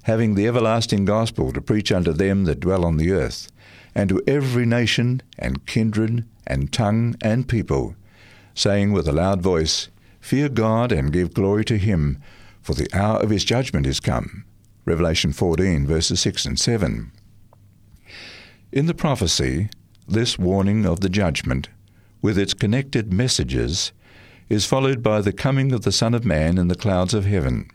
having 0.03 0.35
the 0.35 0.47
everlasting 0.47 1.05
gospel 1.05 1.53
to 1.53 1.61
preach 1.61 1.93
unto 1.93 2.13
them 2.13 2.45
that 2.45 2.61
dwell 2.61 2.85
on 2.85 2.97
the 2.97 3.11
earth, 3.11 3.51
and 3.95 4.09
to 4.09 4.23
every 4.27 4.67
nation, 4.67 5.23
and 5.39 5.67
kindred, 5.67 6.25
and 6.47 6.73
tongue, 6.73 7.15
and 7.23 7.49
people, 7.49 7.95
saying 8.55 8.93
with 8.93 9.09
a 9.09 9.13
loud 9.13 9.43
voice, 9.43 9.89
Fear 10.21 10.51
God, 10.51 10.93
and 10.93 11.13
give 11.13 11.35
glory 11.35 11.65
to 11.65 11.79
him, 11.79 12.19
for 12.61 12.75
the 12.75 12.89
hour 12.93 13.19
of 13.21 13.31
his 13.31 13.45
judgment 13.45 13.87
is 13.87 14.01
come. 14.01 14.45
Revelation 14.85 15.33
14, 15.33 15.87
verses 15.87 16.21
6 16.21 16.45
and 16.45 16.59
7. 16.59 17.13
In 18.73 18.87
the 18.87 18.95
prophecy, 18.95 19.71
this 20.07 20.39
warning 20.39 20.85
of 20.85 21.01
the 21.01 21.09
judgment, 21.09 21.69
with 22.23 22.39
its 22.39 22.55
connected 22.55 23.13
messages, 23.13 23.93
is 24.51 24.67
followed 24.67 25.01
by 25.01 25.21
the 25.21 25.33
coming 25.33 25.73
of 25.73 25.83
the 25.83 25.93
Son 25.93 26.13
of 26.13 26.25
Man 26.25 26.59
in 26.59 26.67
the 26.67 26.75
clouds 26.75 27.15
of 27.15 27.25
heaven. 27.25 27.71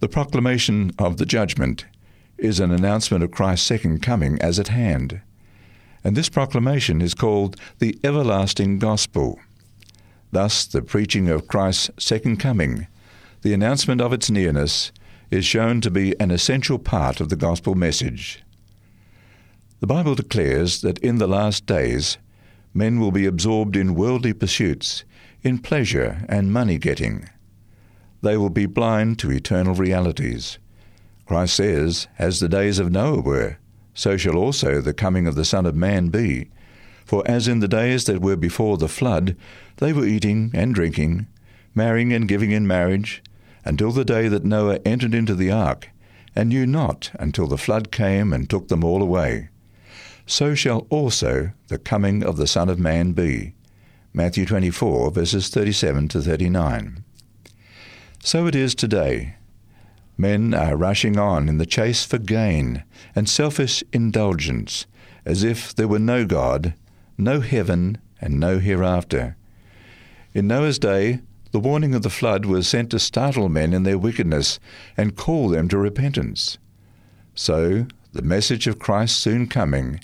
The 0.00 0.08
proclamation 0.08 0.90
of 0.98 1.18
the 1.18 1.26
judgment 1.26 1.84
is 2.38 2.58
an 2.60 2.70
announcement 2.70 3.22
of 3.22 3.30
Christ's 3.30 3.66
second 3.66 4.00
coming 4.00 4.40
as 4.40 4.58
at 4.58 4.68
hand. 4.68 5.20
And 6.02 6.16
this 6.16 6.30
proclamation 6.30 7.02
is 7.02 7.14
called 7.14 7.56
the 7.78 7.98
everlasting 8.02 8.78
gospel. 8.78 9.38
Thus, 10.32 10.64
the 10.64 10.80
preaching 10.80 11.28
of 11.28 11.46
Christ's 11.46 11.90
second 11.98 12.38
coming, 12.38 12.86
the 13.42 13.52
announcement 13.52 14.00
of 14.00 14.14
its 14.14 14.30
nearness, 14.30 14.92
is 15.30 15.44
shown 15.44 15.82
to 15.82 15.90
be 15.90 16.18
an 16.18 16.30
essential 16.30 16.78
part 16.78 17.20
of 17.20 17.28
the 17.28 17.36
gospel 17.36 17.74
message. 17.74 18.42
The 19.80 19.86
Bible 19.86 20.14
declares 20.14 20.80
that 20.80 20.98
in 20.98 21.18
the 21.18 21.26
last 21.26 21.66
days, 21.66 22.16
men 22.72 22.98
will 22.98 23.12
be 23.12 23.26
absorbed 23.26 23.76
in 23.76 23.94
worldly 23.94 24.32
pursuits, 24.32 25.04
in 25.46 25.58
pleasure 25.58 26.26
and 26.28 26.52
money 26.52 26.76
getting. 26.76 27.30
They 28.20 28.36
will 28.36 28.50
be 28.50 28.66
blind 28.66 29.20
to 29.20 29.30
eternal 29.30 29.74
realities. 29.74 30.58
Christ 31.24 31.54
says, 31.54 32.08
As 32.18 32.40
the 32.40 32.48
days 32.48 32.80
of 32.80 32.90
Noah 32.90 33.20
were, 33.20 33.58
so 33.94 34.16
shall 34.16 34.36
also 34.36 34.80
the 34.80 34.92
coming 34.92 35.28
of 35.28 35.36
the 35.36 35.44
Son 35.44 35.64
of 35.64 35.76
Man 35.76 36.08
be. 36.08 36.50
For 37.04 37.22
as 37.26 37.46
in 37.46 37.60
the 37.60 37.68
days 37.68 38.04
that 38.06 38.20
were 38.20 38.36
before 38.36 38.76
the 38.76 38.88
flood, 38.88 39.36
they 39.76 39.92
were 39.92 40.04
eating 40.04 40.50
and 40.52 40.74
drinking, 40.74 41.28
marrying 41.74 42.12
and 42.12 42.26
giving 42.26 42.50
in 42.50 42.66
marriage, 42.66 43.22
until 43.64 43.92
the 43.92 44.04
day 44.04 44.26
that 44.26 44.44
Noah 44.44 44.80
entered 44.84 45.14
into 45.14 45.36
the 45.36 45.52
ark, 45.52 45.90
and 46.34 46.48
knew 46.48 46.66
not 46.66 47.12
until 47.20 47.46
the 47.46 47.56
flood 47.56 47.92
came 47.92 48.32
and 48.32 48.50
took 48.50 48.66
them 48.66 48.82
all 48.82 49.00
away. 49.00 49.48
So 50.26 50.56
shall 50.56 50.88
also 50.90 51.52
the 51.68 51.78
coming 51.78 52.24
of 52.24 52.36
the 52.36 52.48
Son 52.48 52.68
of 52.68 52.80
Man 52.80 53.12
be. 53.12 53.55
Matthew 54.16 54.46
24, 54.46 55.10
verses 55.10 55.50
37 55.50 56.08
to 56.08 56.22
39. 56.22 57.04
So 58.20 58.46
it 58.46 58.54
is 58.54 58.74
today. 58.74 59.34
Men 60.16 60.54
are 60.54 60.74
rushing 60.74 61.18
on 61.18 61.50
in 61.50 61.58
the 61.58 61.66
chase 61.66 62.02
for 62.02 62.16
gain 62.16 62.82
and 63.14 63.28
selfish 63.28 63.84
indulgence, 63.92 64.86
as 65.26 65.44
if 65.44 65.74
there 65.74 65.86
were 65.86 65.98
no 65.98 66.24
God, 66.24 66.72
no 67.18 67.40
heaven, 67.40 67.98
and 68.18 68.40
no 68.40 68.58
hereafter. 68.58 69.36
In 70.32 70.46
Noah's 70.46 70.78
day, 70.78 71.20
the 71.52 71.60
warning 71.60 71.94
of 71.94 72.00
the 72.00 72.08
flood 72.08 72.46
was 72.46 72.66
sent 72.66 72.92
to 72.92 72.98
startle 72.98 73.50
men 73.50 73.74
in 73.74 73.82
their 73.82 73.98
wickedness 73.98 74.58
and 74.96 75.14
call 75.14 75.50
them 75.50 75.68
to 75.68 75.76
repentance. 75.76 76.56
So, 77.34 77.86
the 78.14 78.22
message 78.22 78.66
of 78.66 78.78
Christ's 78.78 79.18
soon 79.18 79.46
coming 79.46 80.00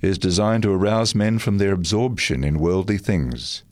is 0.00 0.18
designed 0.18 0.62
to 0.62 0.72
arouse 0.72 1.14
men 1.14 1.38
from 1.38 1.58
their 1.58 1.72
absorption 1.72 2.44
in 2.44 2.58
worldly 2.58 2.98
things. 2.98 3.62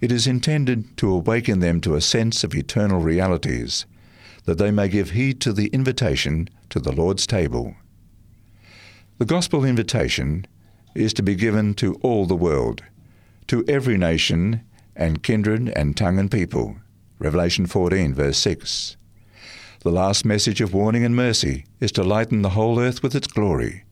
It 0.00 0.10
is 0.10 0.26
intended 0.26 0.96
to 0.98 1.12
awaken 1.12 1.60
them 1.60 1.80
to 1.82 1.94
a 1.94 2.00
sense 2.00 2.42
of 2.42 2.54
eternal 2.54 3.00
realities 3.00 3.84
that 4.44 4.58
they 4.58 4.70
may 4.70 4.88
give 4.88 5.10
heed 5.10 5.40
to 5.42 5.52
the 5.52 5.68
invitation 5.68 6.48
to 6.70 6.80
the 6.80 6.92
Lord's 6.92 7.26
table. 7.26 7.74
The 9.18 9.26
gospel 9.26 9.64
invitation 9.64 10.46
is 10.94 11.12
to 11.14 11.22
be 11.22 11.34
given 11.34 11.74
to 11.74 11.94
all 11.96 12.24
the 12.24 12.36
world, 12.36 12.82
to 13.48 13.64
every 13.68 13.98
nation 13.98 14.62
and 14.96 15.22
kindred 15.22 15.68
and 15.76 15.96
tongue 15.96 16.18
and 16.18 16.30
people. 16.30 16.76
Revelation 17.18 17.66
14, 17.66 18.14
verse 18.14 18.38
6. 18.38 18.96
The 19.80 19.90
last 19.90 20.24
message 20.24 20.60
of 20.60 20.74
warning 20.74 21.04
and 21.04 21.14
mercy 21.14 21.66
is 21.80 21.92
to 21.92 22.02
lighten 22.02 22.42
the 22.42 22.50
whole 22.50 22.80
earth 22.80 23.02
with 23.02 23.14
its 23.14 23.26
glory. 23.26 23.84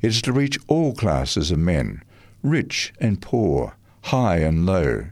It 0.00 0.08
is 0.08 0.22
to 0.22 0.32
reach 0.32 0.58
all 0.68 0.94
classes 0.94 1.50
of 1.50 1.58
men, 1.58 2.02
rich 2.42 2.92
and 3.00 3.20
poor, 3.20 3.76
high 4.02 4.38
and 4.38 4.64
low. 4.64 5.06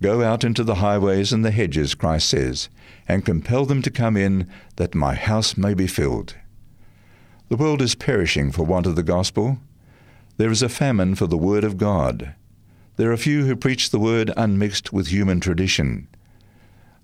Go 0.00 0.22
out 0.22 0.44
into 0.44 0.64
the 0.64 0.76
highways 0.76 1.32
and 1.32 1.44
the 1.44 1.50
hedges, 1.50 1.94
Christ 1.94 2.28
says, 2.28 2.68
and 3.06 3.24
compel 3.24 3.66
them 3.66 3.82
to 3.82 3.90
come 3.90 4.16
in, 4.16 4.48
that 4.76 4.94
my 4.94 5.14
house 5.14 5.56
may 5.56 5.74
be 5.74 5.86
filled. 5.86 6.36
The 7.48 7.56
world 7.56 7.82
is 7.82 7.94
perishing 7.94 8.52
for 8.52 8.64
want 8.64 8.86
of 8.86 8.96
the 8.96 9.02
gospel. 9.02 9.58
There 10.36 10.50
is 10.50 10.62
a 10.62 10.68
famine 10.68 11.14
for 11.14 11.26
the 11.26 11.36
word 11.36 11.64
of 11.64 11.78
God. 11.78 12.34
There 12.96 13.10
are 13.10 13.16
few 13.16 13.46
who 13.46 13.56
preach 13.56 13.90
the 13.90 13.98
word 13.98 14.32
unmixed 14.36 14.92
with 14.92 15.08
human 15.08 15.40
tradition. 15.40 16.08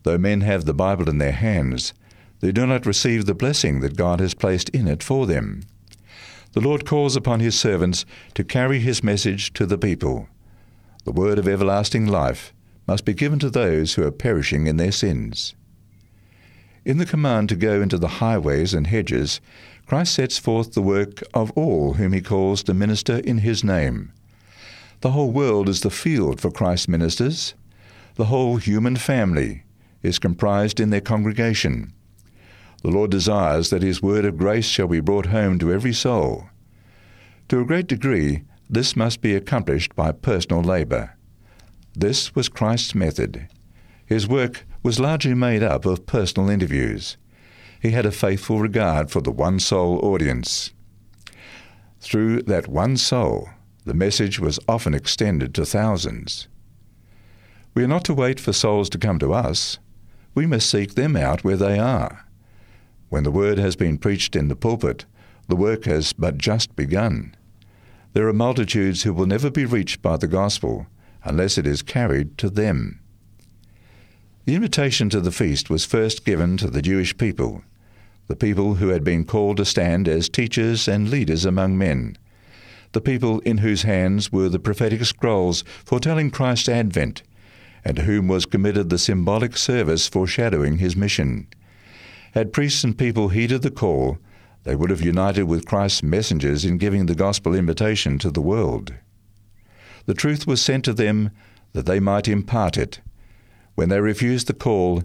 Though 0.04 0.18
men 0.18 0.42
have 0.42 0.64
the 0.64 0.74
Bible 0.74 1.08
in 1.08 1.18
their 1.18 1.32
hands, 1.32 1.94
they 2.40 2.52
do 2.52 2.66
not 2.66 2.86
receive 2.86 3.26
the 3.26 3.34
blessing 3.34 3.80
that 3.80 3.96
God 3.96 4.20
has 4.20 4.34
placed 4.34 4.68
in 4.70 4.86
it 4.86 5.02
for 5.02 5.26
them. 5.26 5.62
The 6.54 6.60
Lord 6.60 6.86
calls 6.86 7.16
upon 7.16 7.40
his 7.40 7.58
servants 7.58 8.06
to 8.34 8.44
carry 8.44 8.78
his 8.78 9.02
message 9.02 9.52
to 9.54 9.66
the 9.66 9.76
people. 9.76 10.28
The 11.04 11.10
word 11.10 11.36
of 11.36 11.48
everlasting 11.48 12.06
life 12.06 12.54
must 12.86 13.04
be 13.04 13.12
given 13.12 13.40
to 13.40 13.50
those 13.50 13.94
who 13.94 14.04
are 14.06 14.12
perishing 14.12 14.68
in 14.68 14.76
their 14.76 14.92
sins. 14.92 15.56
In 16.84 16.98
the 16.98 17.06
command 17.06 17.48
to 17.48 17.56
go 17.56 17.82
into 17.82 17.98
the 17.98 18.22
highways 18.22 18.72
and 18.72 18.86
hedges, 18.86 19.40
Christ 19.86 20.14
sets 20.14 20.38
forth 20.38 20.74
the 20.74 20.80
work 20.80 21.24
of 21.34 21.50
all 21.56 21.94
whom 21.94 22.12
he 22.12 22.20
calls 22.20 22.62
to 22.62 22.72
minister 22.72 23.16
in 23.18 23.38
his 23.38 23.64
name. 23.64 24.12
The 25.00 25.10
whole 25.10 25.32
world 25.32 25.68
is 25.68 25.80
the 25.80 25.90
field 25.90 26.40
for 26.40 26.52
Christ's 26.52 26.86
ministers. 26.86 27.54
The 28.14 28.26
whole 28.26 28.58
human 28.58 28.94
family 28.94 29.64
is 30.04 30.20
comprised 30.20 30.78
in 30.78 30.90
their 30.90 31.00
congregation. 31.00 31.93
The 32.84 32.90
Lord 32.90 33.10
desires 33.10 33.70
that 33.70 33.82
his 33.82 34.02
word 34.02 34.26
of 34.26 34.36
grace 34.36 34.66
shall 34.66 34.88
be 34.88 35.00
brought 35.00 35.26
home 35.26 35.58
to 35.58 35.72
every 35.72 35.94
soul. 35.94 36.50
To 37.48 37.60
a 37.60 37.64
great 37.64 37.86
degree, 37.86 38.42
this 38.68 38.94
must 38.94 39.22
be 39.22 39.34
accomplished 39.34 39.96
by 39.96 40.12
personal 40.12 40.62
labor. 40.62 41.16
This 41.94 42.34
was 42.34 42.50
Christ's 42.50 42.94
method. 42.94 43.48
His 44.04 44.28
work 44.28 44.66
was 44.82 45.00
largely 45.00 45.32
made 45.32 45.62
up 45.62 45.86
of 45.86 46.04
personal 46.04 46.50
interviews. 46.50 47.16
He 47.80 47.92
had 47.92 48.04
a 48.04 48.12
faithful 48.12 48.60
regard 48.60 49.10
for 49.10 49.22
the 49.22 49.32
one 49.32 49.60
soul 49.60 49.98
audience. 50.04 50.70
Through 52.00 52.42
that 52.42 52.68
one 52.68 52.98
soul, 52.98 53.48
the 53.86 53.94
message 53.94 54.38
was 54.38 54.60
often 54.68 54.92
extended 54.92 55.54
to 55.54 55.64
thousands. 55.64 56.48
We 57.74 57.82
are 57.82 57.88
not 57.88 58.04
to 58.04 58.14
wait 58.14 58.38
for 58.38 58.52
souls 58.52 58.90
to 58.90 58.98
come 58.98 59.18
to 59.20 59.32
us. 59.32 59.78
We 60.34 60.44
must 60.44 60.68
seek 60.68 60.96
them 60.96 61.16
out 61.16 61.44
where 61.44 61.56
they 61.56 61.78
are. 61.78 62.23
When 63.14 63.22
the 63.22 63.30
word 63.30 63.58
has 63.58 63.76
been 63.76 63.98
preached 63.98 64.34
in 64.34 64.48
the 64.48 64.56
pulpit, 64.56 65.04
the 65.46 65.54
work 65.54 65.84
has 65.84 66.12
but 66.12 66.36
just 66.36 66.74
begun. 66.74 67.36
There 68.12 68.26
are 68.26 68.32
multitudes 68.32 69.04
who 69.04 69.12
will 69.14 69.26
never 69.26 69.52
be 69.52 69.64
reached 69.64 70.02
by 70.02 70.16
the 70.16 70.26
gospel 70.26 70.88
unless 71.22 71.56
it 71.56 71.64
is 71.64 71.80
carried 71.80 72.36
to 72.38 72.50
them. 72.50 72.98
The 74.46 74.56
invitation 74.56 75.10
to 75.10 75.20
the 75.20 75.30
feast 75.30 75.70
was 75.70 75.84
first 75.84 76.24
given 76.24 76.56
to 76.56 76.66
the 76.68 76.82
Jewish 76.82 77.16
people, 77.16 77.62
the 78.26 78.34
people 78.34 78.74
who 78.74 78.88
had 78.88 79.04
been 79.04 79.24
called 79.24 79.58
to 79.58 79.64
stand 79.64 80.08
as 80.08 80.28
teachers 80.28 80.88
and 80.88 81.08
leaders 81.08 81.44
among 81.44 81.78
men, 81.78 82.18
the 82.90 83.00
people 83.00 83.38
in 83.42 83.58
whose 83.58 83.82
hands 83.82 84.32
were 84.32 84.48
the 84.48 84.58
prophetic 84.58 85.04
scrolls 85.04 85.62
foretelling 85.84 86.32
Christ's 86.32 86.68
advent, 86.68 87.22
and 87.84 87.94
to 87.94 88.02
whom 88.02 88.26
was 88.26 88.44
committed 88.44 88.90
the 88.90 88.98
symbolic 88.98 89.56
service 89.56 90.08
foreshadowing 90.08 90.78
his 90.78 90.96
mission. 90.96 91.46
Had 92.34 92.52
priests 92.52 92.84
and 92.84 92.96
people 92.96 93.30
heeded 93.30 93.62
the 93.62 93.70
call, 93.70 94.18
they 94.62 94.76
would 94.76 94.90
have 94.90 95.02
united 95.02 95.44
with 95.44 95.66
Christ's 95.66 96.02
messengers 96.02 96.64
in 96.64 96.78
giving 96.78 97.06
the 97.06 97.14
gospel 97.14 97.54
invitation 97.54 98.18
to 98.18 98.30
the 98.30 98.40
world. 98.40 98.94
The 100.06 100.14
truth 100.14 100.46
was 100.46 100.62
sent 100.62 100.84
to 100.84 100.92
them 100.92 101.30
that 101.72 101.86
they 101.86 101.98
might 101.98 102.28
impart 102.28 102.76
it 102.76 103.00
when 103.74 103.88
they 103.88 104.00
refused 104.00 104.46
the 104.46 104.54
call, 104.54 105.02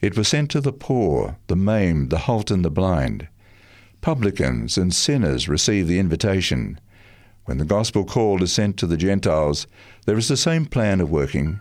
it 0.00 0.16
was 0.16 0.28
sent 0.28 0.50
to 0.52 0.60
the 0.60 0.72
poor, 0.72 1.36
the 1.48 1.56
maimed, 1.56 2.10
the 2.10 2.18
halt, 2.18 2.50
and 2.50 2.64
the 2.64 2.70
blind. 2.70 3.28
Publicans 4.00 4.78
and 4.78 4.94
sinners 4.94 5.48
receive 5.48 5.86
the 5.86 5.98
invitation. 5.98 6.78
When 7.44 7.58
the 7.58 7.64
gospel 7.64 8.04
call 8.04 8.42
is 8.42 8.52
sent 8.52 8.76
to 8.78 8.86
the 8.86 8.96
Gentiles, 8.96 9.66
there 10.06 10.16
is 10.16 10.28
the 10.28 10.36
same 10.36 10.66
plan 10.66 11.00
of 11.00 11.10
working. 11.10 11.58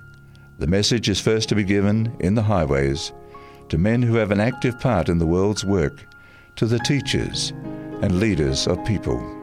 The 0.59 0.67
message 0.67 1.09
is 1.09 1.19
first 1.19 1.49
to 1.49 1.55
be 1.55 1.63
given 1.63 2.15
in 2.19 2.35
the 2.35 2.43
highways 2.43 3.11
to 3.71 3.77
men 3.77 4.01
who 4.01 4.15
have 4.15 4.31
an 4.31 4.41
active 4.41 4.77
part 4.81 5.07
in 5.07 5.17
the 5.17 5.25
world's 5.25 5.63
work, 5.63 6.05
to 6.57 6.65
the 6.65 6.79
teachers 6.79 7.51
and 8.01 8.19
leaders 8.19 8.67
of 8.67 8.83
people. 8.83 9.40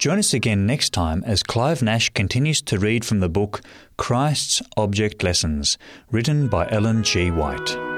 Join 0.00 0.18
us 0.18 0.32
again 0.32 0.64
next 0.64 0.94
time 0.94 1.22
as 1.26 1.42
Clive 1.42 1.82
Nash 1.82 2.08
continues 2.08 2.62
to 2.62 2.78
read 2.78 3.04
from 3.04 3.20
the 3.20 3.28
book 3.28 3.60
Christ's 3.98 4.62
Object 4.74 5.22
Lessons, 5.22 5.76
written 6.10 6.48
by 6.48 6.66
Ellen 6.70 7.02
G. 7.02 7.30
White. 7.30 7.89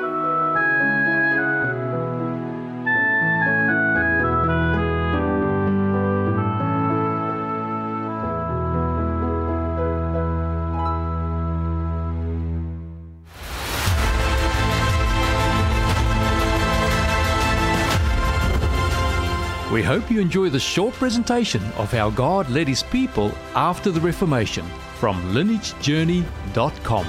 We 19.82 19.86
hope 19.86 20.12
you 20.12 20.20
enjoy 20.20 20.48
the 20.48 20.60
short 20.60 20.94
presentation 20.94 21.60
of 21.72 21.90
how 21.90 22.10
God 22.10 22.48
led 22.48 22.68
his 22.68 22.84
people 22.84 23.32
after 23.56 23.90
the 23.90 24.00
Reformation 24.00 24.64
from 24.94 25.20
lineagejourney.com. 25.34 27.06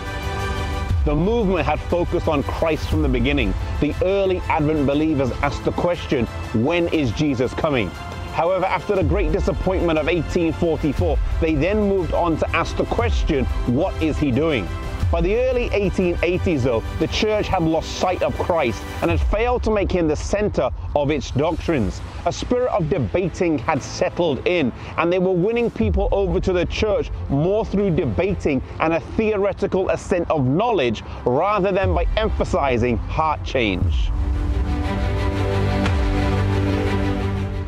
The 1.05 1.13
movement 1.13 1.67
had 1.67 1.79
focused 1.81 2.27
on 2.27 2.41
Christ 2.41 2.89
from 2.89 3.03
the 3.03 3.07
beginning. 3.07 3.53
The 3.79 3.93
early 4.01 4.39
Advent 4.49 4.87
believers 4.87 5.29
asked 5.43 5.63
the 5.65 5.71
question, 5.73 6.25
when 6.65 6.87
is 6.87 7.11
Jesus 7.11 7.53
coming? 7.53 7.91
However, 8.33 8.65
after 8.65 8.95
the 8.95 9.03
great 9.03 9.31
disappointment 9.31 9.99
of 9.99 10.07
1844, 10.07 11.19
they 11.41 11.53
then 11.53 11.77
moved 11.77 12.15
on 12.15 12.37
to 12.37 12.55
ask 12.55 12.75
the 12.75 12.85
question, 12.85 13.45
what 13.67 13.93
is 14.01 14.17
he 14.17 14.31
doing? 14.31 14.67
By 15.13 15.21
the 15.21 15.37
early 15.37 15.69
1880s, 15.69 16.63
though, 16.63 16.83
the 16.97 17.05
church 17.05 17.47
had 17.47 17.61
lost 17.61 17.99
sight 17.99 18.23
of 18.23 18.35
Christ 18.39 18.81
and 19.03 19.11
had 19.11 19.21
failed 19.21 19.61
to 19.61 19.69
make 19.69 19.91
him 19.91 20.07
the 20.07 20.15
center 20.15 20.71
of 20.95 21.11
its 21.11 21.29
doctrines. 21.29 22.01
A 22.25 22.33
spirit 22.33 22.71
of 22.71 22.89
debating 22.89 23.59
had 23.59 23.83
settled 23.83 24.47
in, 24.47 24.71
and 24.97 25.13
they 25.13 25.19
were 25.19 25.31
winning 25.31 25.69
people 25.69 26.09
over 26.11 26.39
to 26.39 26.51
the 26.51 26.65
church 26.65 27.11
more 27.29 27.63
through 27.63 27.95
debating 27.95 28.59
and 28.79 28.91
a 28.91 29.01
theoretical 29.15 29.87
assent 29.89 30.31
of 30.31 30.47
knowledge 30.47 31.03
rather 31.25 31.71
than 31.71 31.93
by 31.93 32.07
emphasizing 32.17 32.97
heart 32.97 33.43
change. 33.43 34.07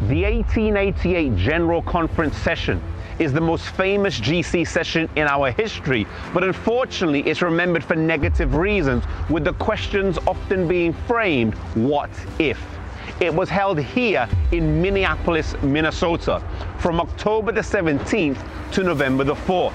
The 0.10 0.24
1888 0.24 1.36
General 1.36 1.84
Conference 1.84 2.36
session 2.38 2.82
is 3.20 3.32
the 3.32 3.42
most 3.42 3.70
famous 3.70 4.20
GC 4.20 4.68
session 4.68 5.10
in 5.16 5.28
our 5.28 5.52
history, 5.52 6.06
but 6.34 6.44
unfortunately 6.44 7.22
it's 7.22 7.42
remembered 7.42 7.84
for 7.84 7.96
negative 7.96 8.56
reasons, 8.56 9.04
with 9.30 9.44
the 9.44 9.54
questions 9.54 10.18
often 10.28 10.68
being 10.68 10.94
framed, 10.94 11.54
what 11.76 12.10
if? 12.40 12.62
It 13.22 13.34
was 13.34 13.48
held 13.48 13.80
here 13.80 14.28
in 14.52 14.82
Minneapolis, 14.82 15.56
Minnesota, 15.62 16.44
from 16.80 17.00
October 17.00 17.52
the 17.54 17.62
17th 17.62 18.38
to 18.74 18.84
November 18.84 19.24
the 19.24 19.36
4th, 19.36 19.74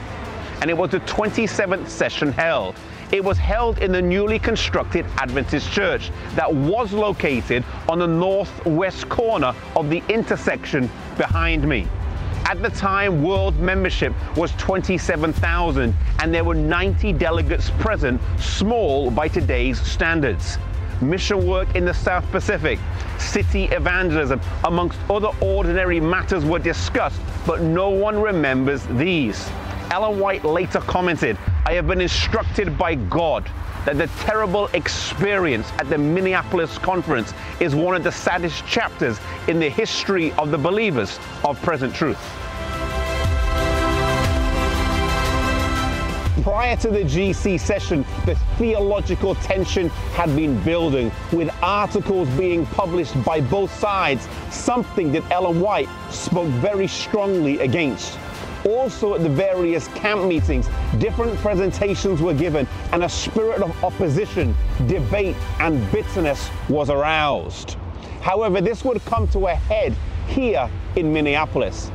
and 0.60 0.68
it 0.68 0.76
was 0.76 0.90
the 0.90 1.00
27th 1.00 1.88
session 1.88 2.32
held. 2.32 2.76
It 3.12 3.24
was 3.24 3.38
held 3.38 3.78
in 3.78 3.90
the 3.90 4.02
newly 4.02 4.38
constructed 4.38 5.04
Adventist 5.16 5.72
church 5.72 6.12
that 6.34 6.52
was 6.54 6.92
located 6.92 7.64
on 7.88 7.98
the 7.98 8.06
northwest 8.06 9.08
corner 9.08 9.52
of 9.74 9.90
the 9.90 10.02
intersection 10.08 10.88
behind 11.16 11.66
me. 11.66 11.88
At 12.50 12.62
the 12.62 12.70
time, 12.70 13.22
world 13.22 13.60
membership 13.60 14.12
was 14.36 14.50
27,000 14.56 15.94
and 16.18 16.34
there 16.34 16.42
were 16.42 16.56
90 16.56 17.12
delegates 17.12 17.70
present, 17.78 18.20
small 18.40 19.08
by 19.08 19.28
today's 19.28 19.80
standards. 19.80 20.58
Mission 21.00 21.46
work 21.46 21.76
in 21.76 21.84
the 21.84 21.94
South 21.94 22.28
Pacific, 22.32 22.80
city 23.18 23.66
evangelism, 23.66 24.40
amongst 24.64 24.98
other 25.08 25.30
ordinary 25.40 26.00
matters 26.00 26.44
were 26.44 26.58
discussed, 26.58 27.20
but 27.46 27.60
no 27.60 27.88
one 27.88 28.20
remembers 28.20 28.84
these. 28.98 29.48
Ellen 29.92 30.18
White 30.18 30.44
later 30.44 30.80
commented, 30.80 31.38
I 31.66 31.74
have 31.74 31.86
been 31.86 32.00
instructed 32.00 32.76
by 32.76 32.96
God 32.96 33.48
that 33.84 33.96
the 33.96 34.08
terrible 34.24 34.66
experience 34.74 35.70
at 35.78 35.88
the 35.88 35.98
Minneapolis 35.98 36.78
conference 36.78 37.32
is 37.60 37.76
one 37.76 37.94
of 37.94 38.02
the 38.02 38.10
saddest 38.10 38.66
chapters 38.66 39.20
in 39.46 39.60
the 39.60 39.68
history 39.68 40.32
of 40.32 40.50
the 40.50 40.58
believers 40.58 41.20
of 41.44 41.62
present 41.62 41.94
truth. 41.94 42.39
Prior 46.42 46.74
to 46.76 46.88
the 46.88 47.02
GC 47.02 47.60
session, 47.60 48.04
the 48.24 48.34
theological 48.56 49.34
tension 49.34 49.88
had 50.14 50.34
been 50.34 50.58
building, 50.62 51.12
with 51.32 51.50
articles 51.60 52.28
being 52.30 52.64
published 52.66 53.22
by 53.24 53.40
both 53.42 53.70
sides, 53.78 54.26
something 54.50 55.12
that 55.12 55.28
Ellen 55.30 55.60
White 55.60 55.88
spoke 56.10 56.48
very 56.62 56.86
strongly 56.86 57.58
against. 57.58 58.18
Also, 58.64 59.14
at 59.14 59.22
the 59.22 59.28
various 59.28 59.88
camp 59.88 60.24
meetings, 60.24 60.68
different 60.98 61.36
presentations 61.38 62.22
were 62.22 62.34
given, 62.34 62.66
and 62.92 63.04
a 63.04 63.08
spirit 63.08 63.60
of 63.60 63.84
opposition, 63.84 64.54
debate, 64.86 65.36
and 65.58 65.90
bitterness 65.92 66.48
was 66.68 66.90
aroused. 66.90 67.76
However, 68.22 68.60
this 68.60 68.84
would 68.84 69.04
come 69.04 69.28
to 69.28 69.48
a 69.48 69.54
head 69.54 69.94
here 70.28 70.70
in 70.96 71.12
Minneapolis. 71.12 71.90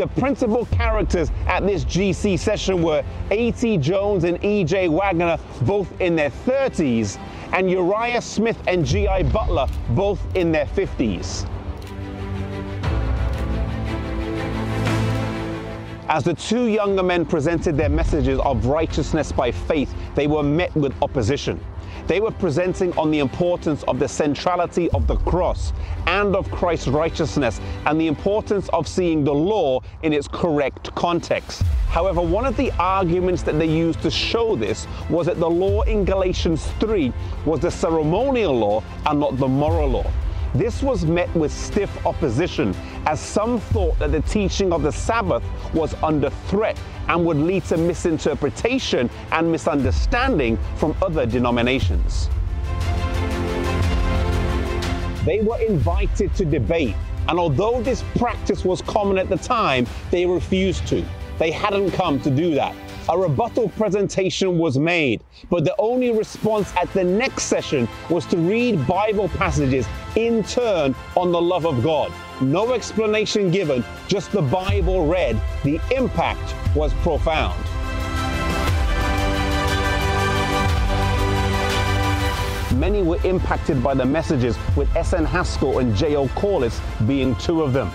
The 0.00 0.06
principal 0.06 0.64
characters 0.64 1.30
at 1.46 1.66
this 1.66 1.84
GC 1.84 2.38
session 2.38 2.82
were 2.82 3.04
A.T. 3.30 3.76
Jones 3.76 4.24
and 4.24 4.42
E.J. 4.42 4.88
Waggoner, 4.88 5.36
both 5.60 6.00
in 6.00 6.16
their 6.16 6.30
30s, 6.30 7.20
and 7.52 7.70
Uriah 7.70 8.22
Smith 8.22 8.56
and 8.66 8.82
G.I. 8.82 9.24
Butler, 9.24 9.66
both 9.90 10.18
in 10.34 10.52
their 10.52 10.64
50s. 10.64 11.46
As 16.08 16.24
the 16.24 16.32
two 16.32 16.68
younger 16.68 17.02
men 17.02 17.26
presented 17.26 17.76
their 17.76 17.90
messages 17.90 18.40
of 18.40 18.64
righteousness 18.64 19.32
by 19.32 19.52
faith, 19.52 19.94
they 20.14 20.26
were 20.26 20.42
met 20.42 20.74
with 20.74 20.94
opposition. 21.02 21.60
They 22.10 22.18
were 22.18 22.32
presenting 22.32 22.92
on 22.98 23.12
the 23.12 23.20
importance 23.20 23.84
of 23.84 24.00
the 24.00 24.08
centrality 24.08 24.90
of 24.90 25.06
the 25.06 25.14
cross 25.14 25.72
and 26.08 26.34
of 26.34 26.50
Christ's 26.50 26.88
righteousness 26.88 27.60
and 27.86 28.00
the 28.00 28.08
importance 28.08 28.68
of 28.70 28.88
seeing 28.88 29.22
the 29.22 29.32
law 29.32 29.78
in 30.02 30.12
its 30.12 30.26
correct 30.26 30.92
context. 30.96 31.62
However, 31.88 32.20
one 32.20 32.46
of 32.46 32.56
the 32.56 32.72
arguments 32.80 33.44
that 33.44 33.60
they 33.60 33.68
used 33.68 34.02
to 34.02 34.10
show 34.10 34.56
this 34.56 34.88
was 35.08 35.26
that 35.26 35.38
the 35.38 35.48
law 35.48 35.82
in 35.82 36.04
Galatians 36.04 36.66
3 36.80 37.12
was 37.44 37.60
the 37.60 37.70
ceremonial 37.70 38.58
law 38.58 38.82
and 39.06 39.20
not 39.20 39.38
the 39.38 39.46
moral 39.46 39.90
law. 39.90 40.10
This 40.54 40.82
was 40.82 41.04
met 41.06 41.32
with 41.36 41.52
stiff 41.52 42.04
opposition, 42.04 42.74
as 43.06 43.20
some 43.20 43.60
thought 43.60 43.96
that 44.00 44.10
the 44.10 44.20
teaching 44.22 44.72
of 44.72 44.82
the 44.82 44.90
Sabbath 44.90 45.44
was 45.72 45.94
under 46.02 46.30
threat 46.48 46.76
and 47.08 47.24
would 47.24 47.36
lead 47.36 47.64
to 47.66 47.76
misinterpretation 47.76 49.08
and 49.30 49.50
misunderstanding 49.50 50.58
from 50.76 50.96
other 51.02 51.24
denominations. 51.24 52.28
They 55.24 55.40
were 55.40 55.60
invited 55.60 56.34
to 56.34 56.44
debate, 56.44 56.96
and 57.28 57.38
although 57.38 57.80
this 57.80 58.02
practice 58.16 58.64
was 58.64 58.82
common 58.82 59.18
at 59.18 59.28
the 59.28 59.36
time, 59.36 59.86
they 60.10 60.26
refused 60.26 60.86
to. 60.88 61.04
They 61.38 61.52
hadn't 61.52 61.92
come 61.92 62.20
to 62.22 62.30
do 62.30 62.54
that. 62.56 62.74
A 63.10 63.18
rebuttal 63.18 63.70
presentation 63.70 64.56
was 64.56 64.78
made, 64.78 65.24
but 65.50 65.64
the 65.64 65.74
only 65.80 66.12
response 66.12 66.72
at 66.76 66.92
the 66.92 67.02
next 67.02 67.46
session 67.46 67.88
was 68.08 68.24
to 68.26 68.36
read 68.36 68.86
Bible 68.86 69.28
passages 69.30 69.84
in 70.14 70.44
turn 70.44 70.94
on 71.16 71.32
the 71.32 71.42
love 71.42 71.66
of 71.66 71.82
God. 71.82 72.12
No 72.40 72.72
explanation 72.72 73.50
given, 73.50 73.84
just 74.06 74.30
the 74.30 74.42
Bible 74.42 75.08
read. 75.08 75.40
The 75.64 75.80
impact 75.90 76.54
was 76.76 76.94
profound. 77.02 77.60
Many 82.78 83.02
were 83.02 83.18
impacted 83.24 83.82
by 83.82 83.94
the 83.94 84.06
messages, 84.06 84.56
with 84.76 84.88
S.N. 84.94 85.24
Haskell 85.24 85.80
and 85.80 85.96
J.O. 85.96 86.28
Corliss 86.28 86.80
being 87.08 87.34
two 87.36 87.62
of 87.62 87.72
them. 87.72 87.90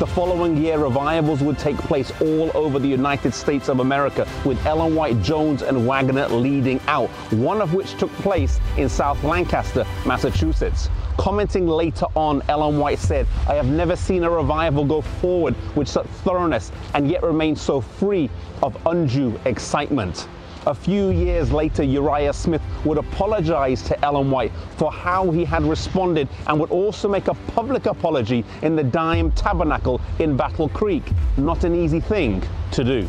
The 0.00 0.06
following 0.06 0.56
year, 0.56 0.78
revivals 0.78 1.42
would 1.42 1.58
take 1.58 1.76
place 1.76 2.10
all 2.22 2.50
over 2.54 2.78
the 2.78 2.88
United 2.88 3.34
States 3.34 3.68
of 3.68 3.80
America, 3.80 4.26
with 4.46 4.64
Ellen 4.64 4.94
White 4.94 5.20
Jones 5.20 5.60
and 5.60 5.86
Waggoner 5.86 6.26
leading 6.28 6.80
out, 6.86 7.10
one 7.34 7.60
of 7.60 7.74
which 7.74 7.92
took 7.98 8.10
place 8.12 8.60
in 8.78 8.88
South 8.88 9.22
Lancaster, 9.22 9.84
Massachusetts. 10.06 10.88
Commenting 11.18 11.66
later 11.66 12.06
on, 12.14 12.40
Ellen 12.48 12.78
White 12.78 12.98
said, 12.98 13.26
I 13.46 13.56
have 13.56 13.66
never 13.66 13.94
seen 13.94 14.24
a 14.24 14.30
revival 14.30 14.86
go 14.86 15.02
forward 15.02 15.54
with 15.76 15.86
such 15.86 16.06
thoroughness 16.24 16.72
and 16.94 17.10
yet 17.10 17.22
remain 17.22 17.54
so 17.54 17.82
free 17.82 18.30
of 18.62 18.78
undue 18.86 19.38
excitement. 19.44 20.26
A 20.66 20.74
few 20.74 21.10
years 21.10 21.52
later, 21.52 21.82
Uriah 21.82 22.34
Smith 22.34 22.60
would 22.84 22.98
apologize 22.98 23.82
to 23.84 24.04
Ellen 24.04 24.30
White 24.30 24.52
for 24.76 24.92
how 24.92 25.30
he 25.30 25.42
had 25.42 25.62
responded 25.62 26.28
and 26.46 26.60
would 26.60 26.70
also 26.70 27.08
make 27.08 27.28
a 27.28 27.34
public 27.54 27.86
apology 27.86 28.44
in 28.60 28.76
the 28.76 28.84
Dime 28.84 29.32
Tabernacle 29.32 30.02
in 30.18 30.36
Battle 30.36 30.68
Creek. 30.68 31.02
Not 31.38 31.64
an 31.64 31.74
easy 31.74 32.00
thing 32.00 32.42
to 32.72 32.84
do. 32.84 33.08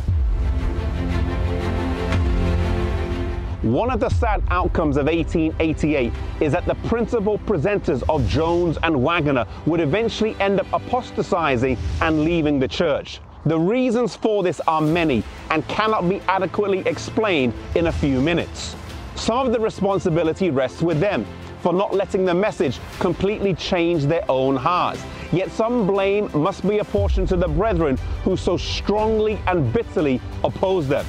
One 3.64 3.92
of 3.92 4.00
the 4.00 4.10
sad 4.10 4.42
outcomes 4.50 4.96
of 4.96 5.06
1888 5.08 6.14
is 6.40 6.54
that 6.54 6.66
the 6.66 6.76
principal 6.88 7.38
presenters 7.38 8.02
of 8.10 8.26
Jones 8.28 8.78
and 8.82 9.04
Waggoner 9.04 9.46
would 9.66 9.82
eventually 9.82 10.36
end 10.40 10.62
up 10.62 10.68
apostatizing 10.74 11.78
and 12.02 12.24
leaving 12.24 12.60
the 12.60 12.68
church. 12.68 13.20
The 13.46 13.60
reasons 13.60 14.16
for 14.16 14.44
this 14.44 14.62
are 14.68 14.82
many 14.82 15.24
and 15.50 15.68
cannot 15.68 16.08
be 16.08 16.22
adequately 16.28 16.80
explained 16.80 17.54
in 17.74 17.88
a 17.88 17.92
few 17.92 18.22
minutes. 18.22 18.76
Some 19.16 19.48
of 19.48 19.52
the 19.52 19.60
responsibility 19.60 20.52
rests 20.52 20.84
with 20.84 21.00
them 21.00 21.26
for 21.62 21.74
not 21.74 21.94
letting 21.94 22.24
the 22.26 22.34
message 22.36 22.80
completely 23.00 23.56
change 23.56 24.04
their 24.04 24.24
own 24.30 24.56
hearts. 24.56 25.04
Yet 25.32 25.52
some 25.52 25.88
blame 25.88 26.30
must 26.34 26.68
be 26.68 26.80
apportioned 26.80 27.30
to 27.30 27.36
the 27.36 27.48
brethren 27.48 27.98
who 28.24 28.38
so 28.38 28.58
strongly 28.58 29.40
and 29.48 29.74
bitterly 29.74 30.22
oppose 30.44 30.88
them. 30.88 31.06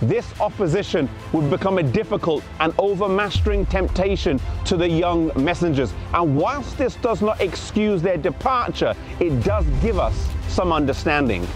This 0.00 0.38
opposition 0.40 1.08
would 1.32 1.50
become 1.50 1.78
a 1.78 1.82
difficult 1.82 2.44
and 2.60 2.74
overmastering 2.78 3.66
temptation 3.66 4.40
to 4.66 4.76
the 4.76 4.88
young 4.88 5.30
messengers. 5.36 5.92
And 6.12 6.36
whilst 6.36 6.76
this 6.78 6.96
does 6.96 7.22
not 7.22 7.40
excuse 7.40 8.02
their 8.02 8.18
departure, 8.18 8.94
it 9.20 9.42
does 9.42 9.66
give 9.82 9.98
us 9.98 10.28
some 10.48 10.72
understanding. 10.72 11.46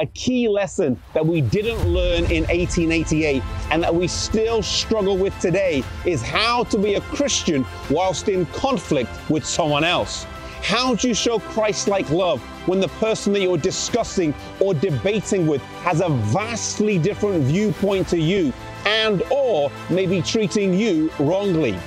A 0.00 0.06
key 0.06 0.48
lesson 0.48 1.00
that 1.12 1.24
we 1.24 1.42
didn't 1.42 1.86
learn 1.86 2.24
in 2.24 2.44
1888 2.44 3.42
and 3.70 3.82
that 3.82 3.94
we 3.94 4.08
still 4.08 4.62
struggle 4.62 5.16
with 5.16 5.38
today 5.40 5.84
is 6.06 6.22
how 6.22 6.64
to 6.64 6.78
be 6.78 6.94
a 6.94 7.00
Christian 7.02 7.66
whilst 7.90 8.28
in 8.28 8.46
conflict 8.46 9.10
with 9.28 9.44
someone 9.44 9.84
else. 9.84 10.24
How 10.62 10.94
do 10.94 11.08
you 11.08 11.14
show 11.14 11.38
Christ 11.38 11.86
like 11.86 12.08
love 12.10 12.40
when 12.66 12.80
the 12.80 12.88
person 12.88 13.32
that 13.34 13.40
you're 13.40 13.58
discussing 13.58 14.34
or 14.58 14.72
debating 14.72 15.46
with 15.46 15.62
has 15.82 16.00
a 16.00 16.08
vastly 16.08 16.98
different 16.98 17.44
viewpoint 17.44 18.08
to 18.08 18.18
you 18.18 18.52
and 18.86 19.22
or 19.30 19.70
may 19.90 20.06
be 20.06 20.22
treating 20.22 20.72
you 20.72 21.10
wrongly? 21.18 21.78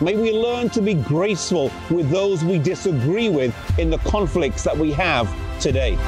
May 0.00 0.16
we 0.16 0.32
learn 0.32 0.70
to 0.70 0.82
be 0.82 0.94
graceful 0.94 1.70
with 1.90 2.10
those 2.10 2.42
we 2.44 2.58
disagree 2.58 3.28
with 3.28 3.54
in 3.78 3.90
the 3.90 3.98
conflicts 3.98 4.64
that 4.64 4.76
we 4.76 4.92
have 4.92 5.28
today. 5.60 5.98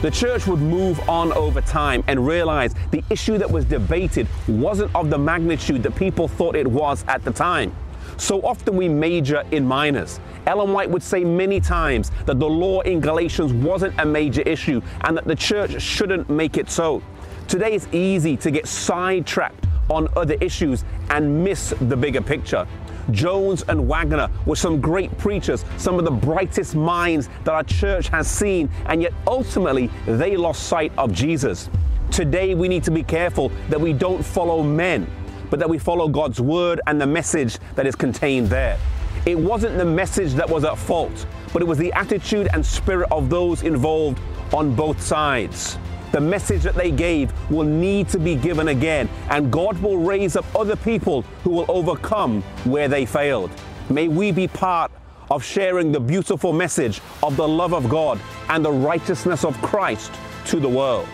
The 0.00 0.12
church 0.12 0.46
would 0.46 0.60
move 0.60 1.00
on 1.08 1.32
over 1.32 1.60
time 1.60 2.04
and 2.06 2.24
realize 2.24 2.72
the 2.92 3.02
issue 3.10 3.36
that 3.36 3.50
was 3.50 3.64
debated 3.64 4.28
wasn't 4.46 4.94
of 4.94 5.10
the 5.10 5.18
magnitude 5.18 5.82
that 5.82 5.96
people 5.96 6.28
thought 6.28 6.54
it 6.54 6.68
was 6.68 7.04
at 7.08 7.24
the 7.24 7.32
time. 7.32 7.74
So 8.16 8.40
often 8.42 8.76
we 8.76 8.88
major 8.88 9.42
in 9.50 9.66
minors. 9.66 10.20
Ellen 10.46 10.72
White 10.72 10.88
would 10.88 11.02
say 11.02 11.24
many 11.24 11.58
times 11.58 12.12
that 12.26 12.38
the 12.38 12.48
law 12.48 12.80
in 12.82 13.00
Galatians 13.00 13.52
wasn't 13.52 13.98
a 13.98 14.06
major 14.06 14.42
issue 14.42 14.80
and 15.00 15.16
that 15.16 15.24
the 15.24 15.34
church 15.34 15.82
shouldn't 15.82 16.30
make 16.30 16.56
it 16.58 16.70
so. 16.70 17.02
Today 17.48 17.72
it's 17.72 17.88
easy 17.90 18.36
to 18.36 18.52
get 18.52 18.68
sidetracked 18.68 19.66
on 19.90 20.06
other 20.14 20.34
issues 20.40 20.84
and 21.10 21.42
miss 21.42 21.74
the 21.80 21.96
bigger 21.96 22.22
picture. 22.22 22.68
Jones 23.10 23.62
and 23.68 23.88
Waggoner 23.88 24.30
were 24.46 24.56
some 24.56 24.80
great 24.80 25.16
preachers, 25.18 25.64
some 25.76 25.98
of 25.98 26.04
the 26.04 26.10
brightest 26.10 26.74
minds 26.74 27.28
that 27.44 27.52
our 27.52 27.64
church 27.64 28.08
has 28.08 28.30
seen, 28.30 28.68
and 28.86 29.02
yet 29.02 29.12
ultimately 29.26 29.90
they 30.06 30.36
lost 30.36 30.64
sight 30.64 30.92
of 30.98 31.12
Jesus. 31.12 31.70
Today 32.10 32.54
we 32.54 32.68
need 32.68 32.84
to 32.84 32.90
be 32.90 33.02
careful 33.02 33.50
that 33.68 33.80
we 33.80 33.92
don't 33.92 34.24
follow 34.24 34.62
men, 34.62 35.06
but 35.50 35.58
that 35.58 35.68
we 35.68 35.78
follow 35.78 36.08
God's 36.08 36.40
word 36.40 36.80
and 36.86 37.00
the 37.00 37.06
message 37.06 37.58
that 37.74 37.86
is 37.86 37.94
contained 37.94 38.48
there. 38.48 38.78
It 39.26 39.38
wasn't 39.38 39.78
the 39.78 39.84
message 39.84 40.34
that 40.34 40.48
was 40.48 40.64
at 40.64 40.78
fault, 40.78 41.26
but 41.52 41.62
it 41.62 41.66
was 41.66 41.78
the 41.78 41.92
attitude 41.92 42.48
and 42.52 42.64
spirit 42.64 43.08
of 43.10 43.28
those 43.30 43.62
involved 43.62 44.20
on 44.52 44.74
both 44.74 45.00
sides 45.02 45.78
the 46.12 46.20
message 46.20 46.62
that 46.62 46.74
they 46.74 46.90
gave 46.90 47.32
will 47.50 47.66
need 47.66 48.08
to 48.08 48.18
be 48.18 48.34
given 48.34 48.68
again, 48.68 49.08
and 49.30 49.50
God 49.50 49.80
will 49.82 49.98
raise 49.98 50.36
up 50.36 50.44
other 50.54 50.76
people 50.76 51.22
who 51.44 51.50
will 51.50 51.66
overcome 51.68 52.42
where 52.64 52.88
they 52.88 53.04
failed. 53.06 53.50
May 53.90 54.08
we 54.08 54.32
be 54.32 54.48
part 54.48 54.90
of 55.30 55.44
sharing 55.44 55.92
the 55.92 56.00
beautiful 56.00 56.52
message 56.52 57.00
of 57.22 57.36
the 57.36 57.46
love 57.46 57.74
of 57.74 57.88
God 57.88 58.18
and 58.48 58.64
the 58.64 58.72
righteousness 58.72 59.44
of 59.44 59.60
Christ 59.60 60.12
to 60.46 60.58
the 60.58 60.68
world. 60.68 61.08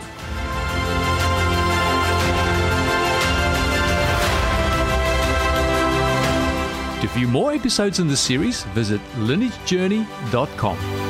To 7.01 7.11
view 7.11 7.29
more 7.29 7.53
episodes 7.53 7.99
in 7.99 8.09
this 8.09 8.21
series, 8.21 8.62
visit 8.73 9.01
lineagejourney.com. 9.16 11.03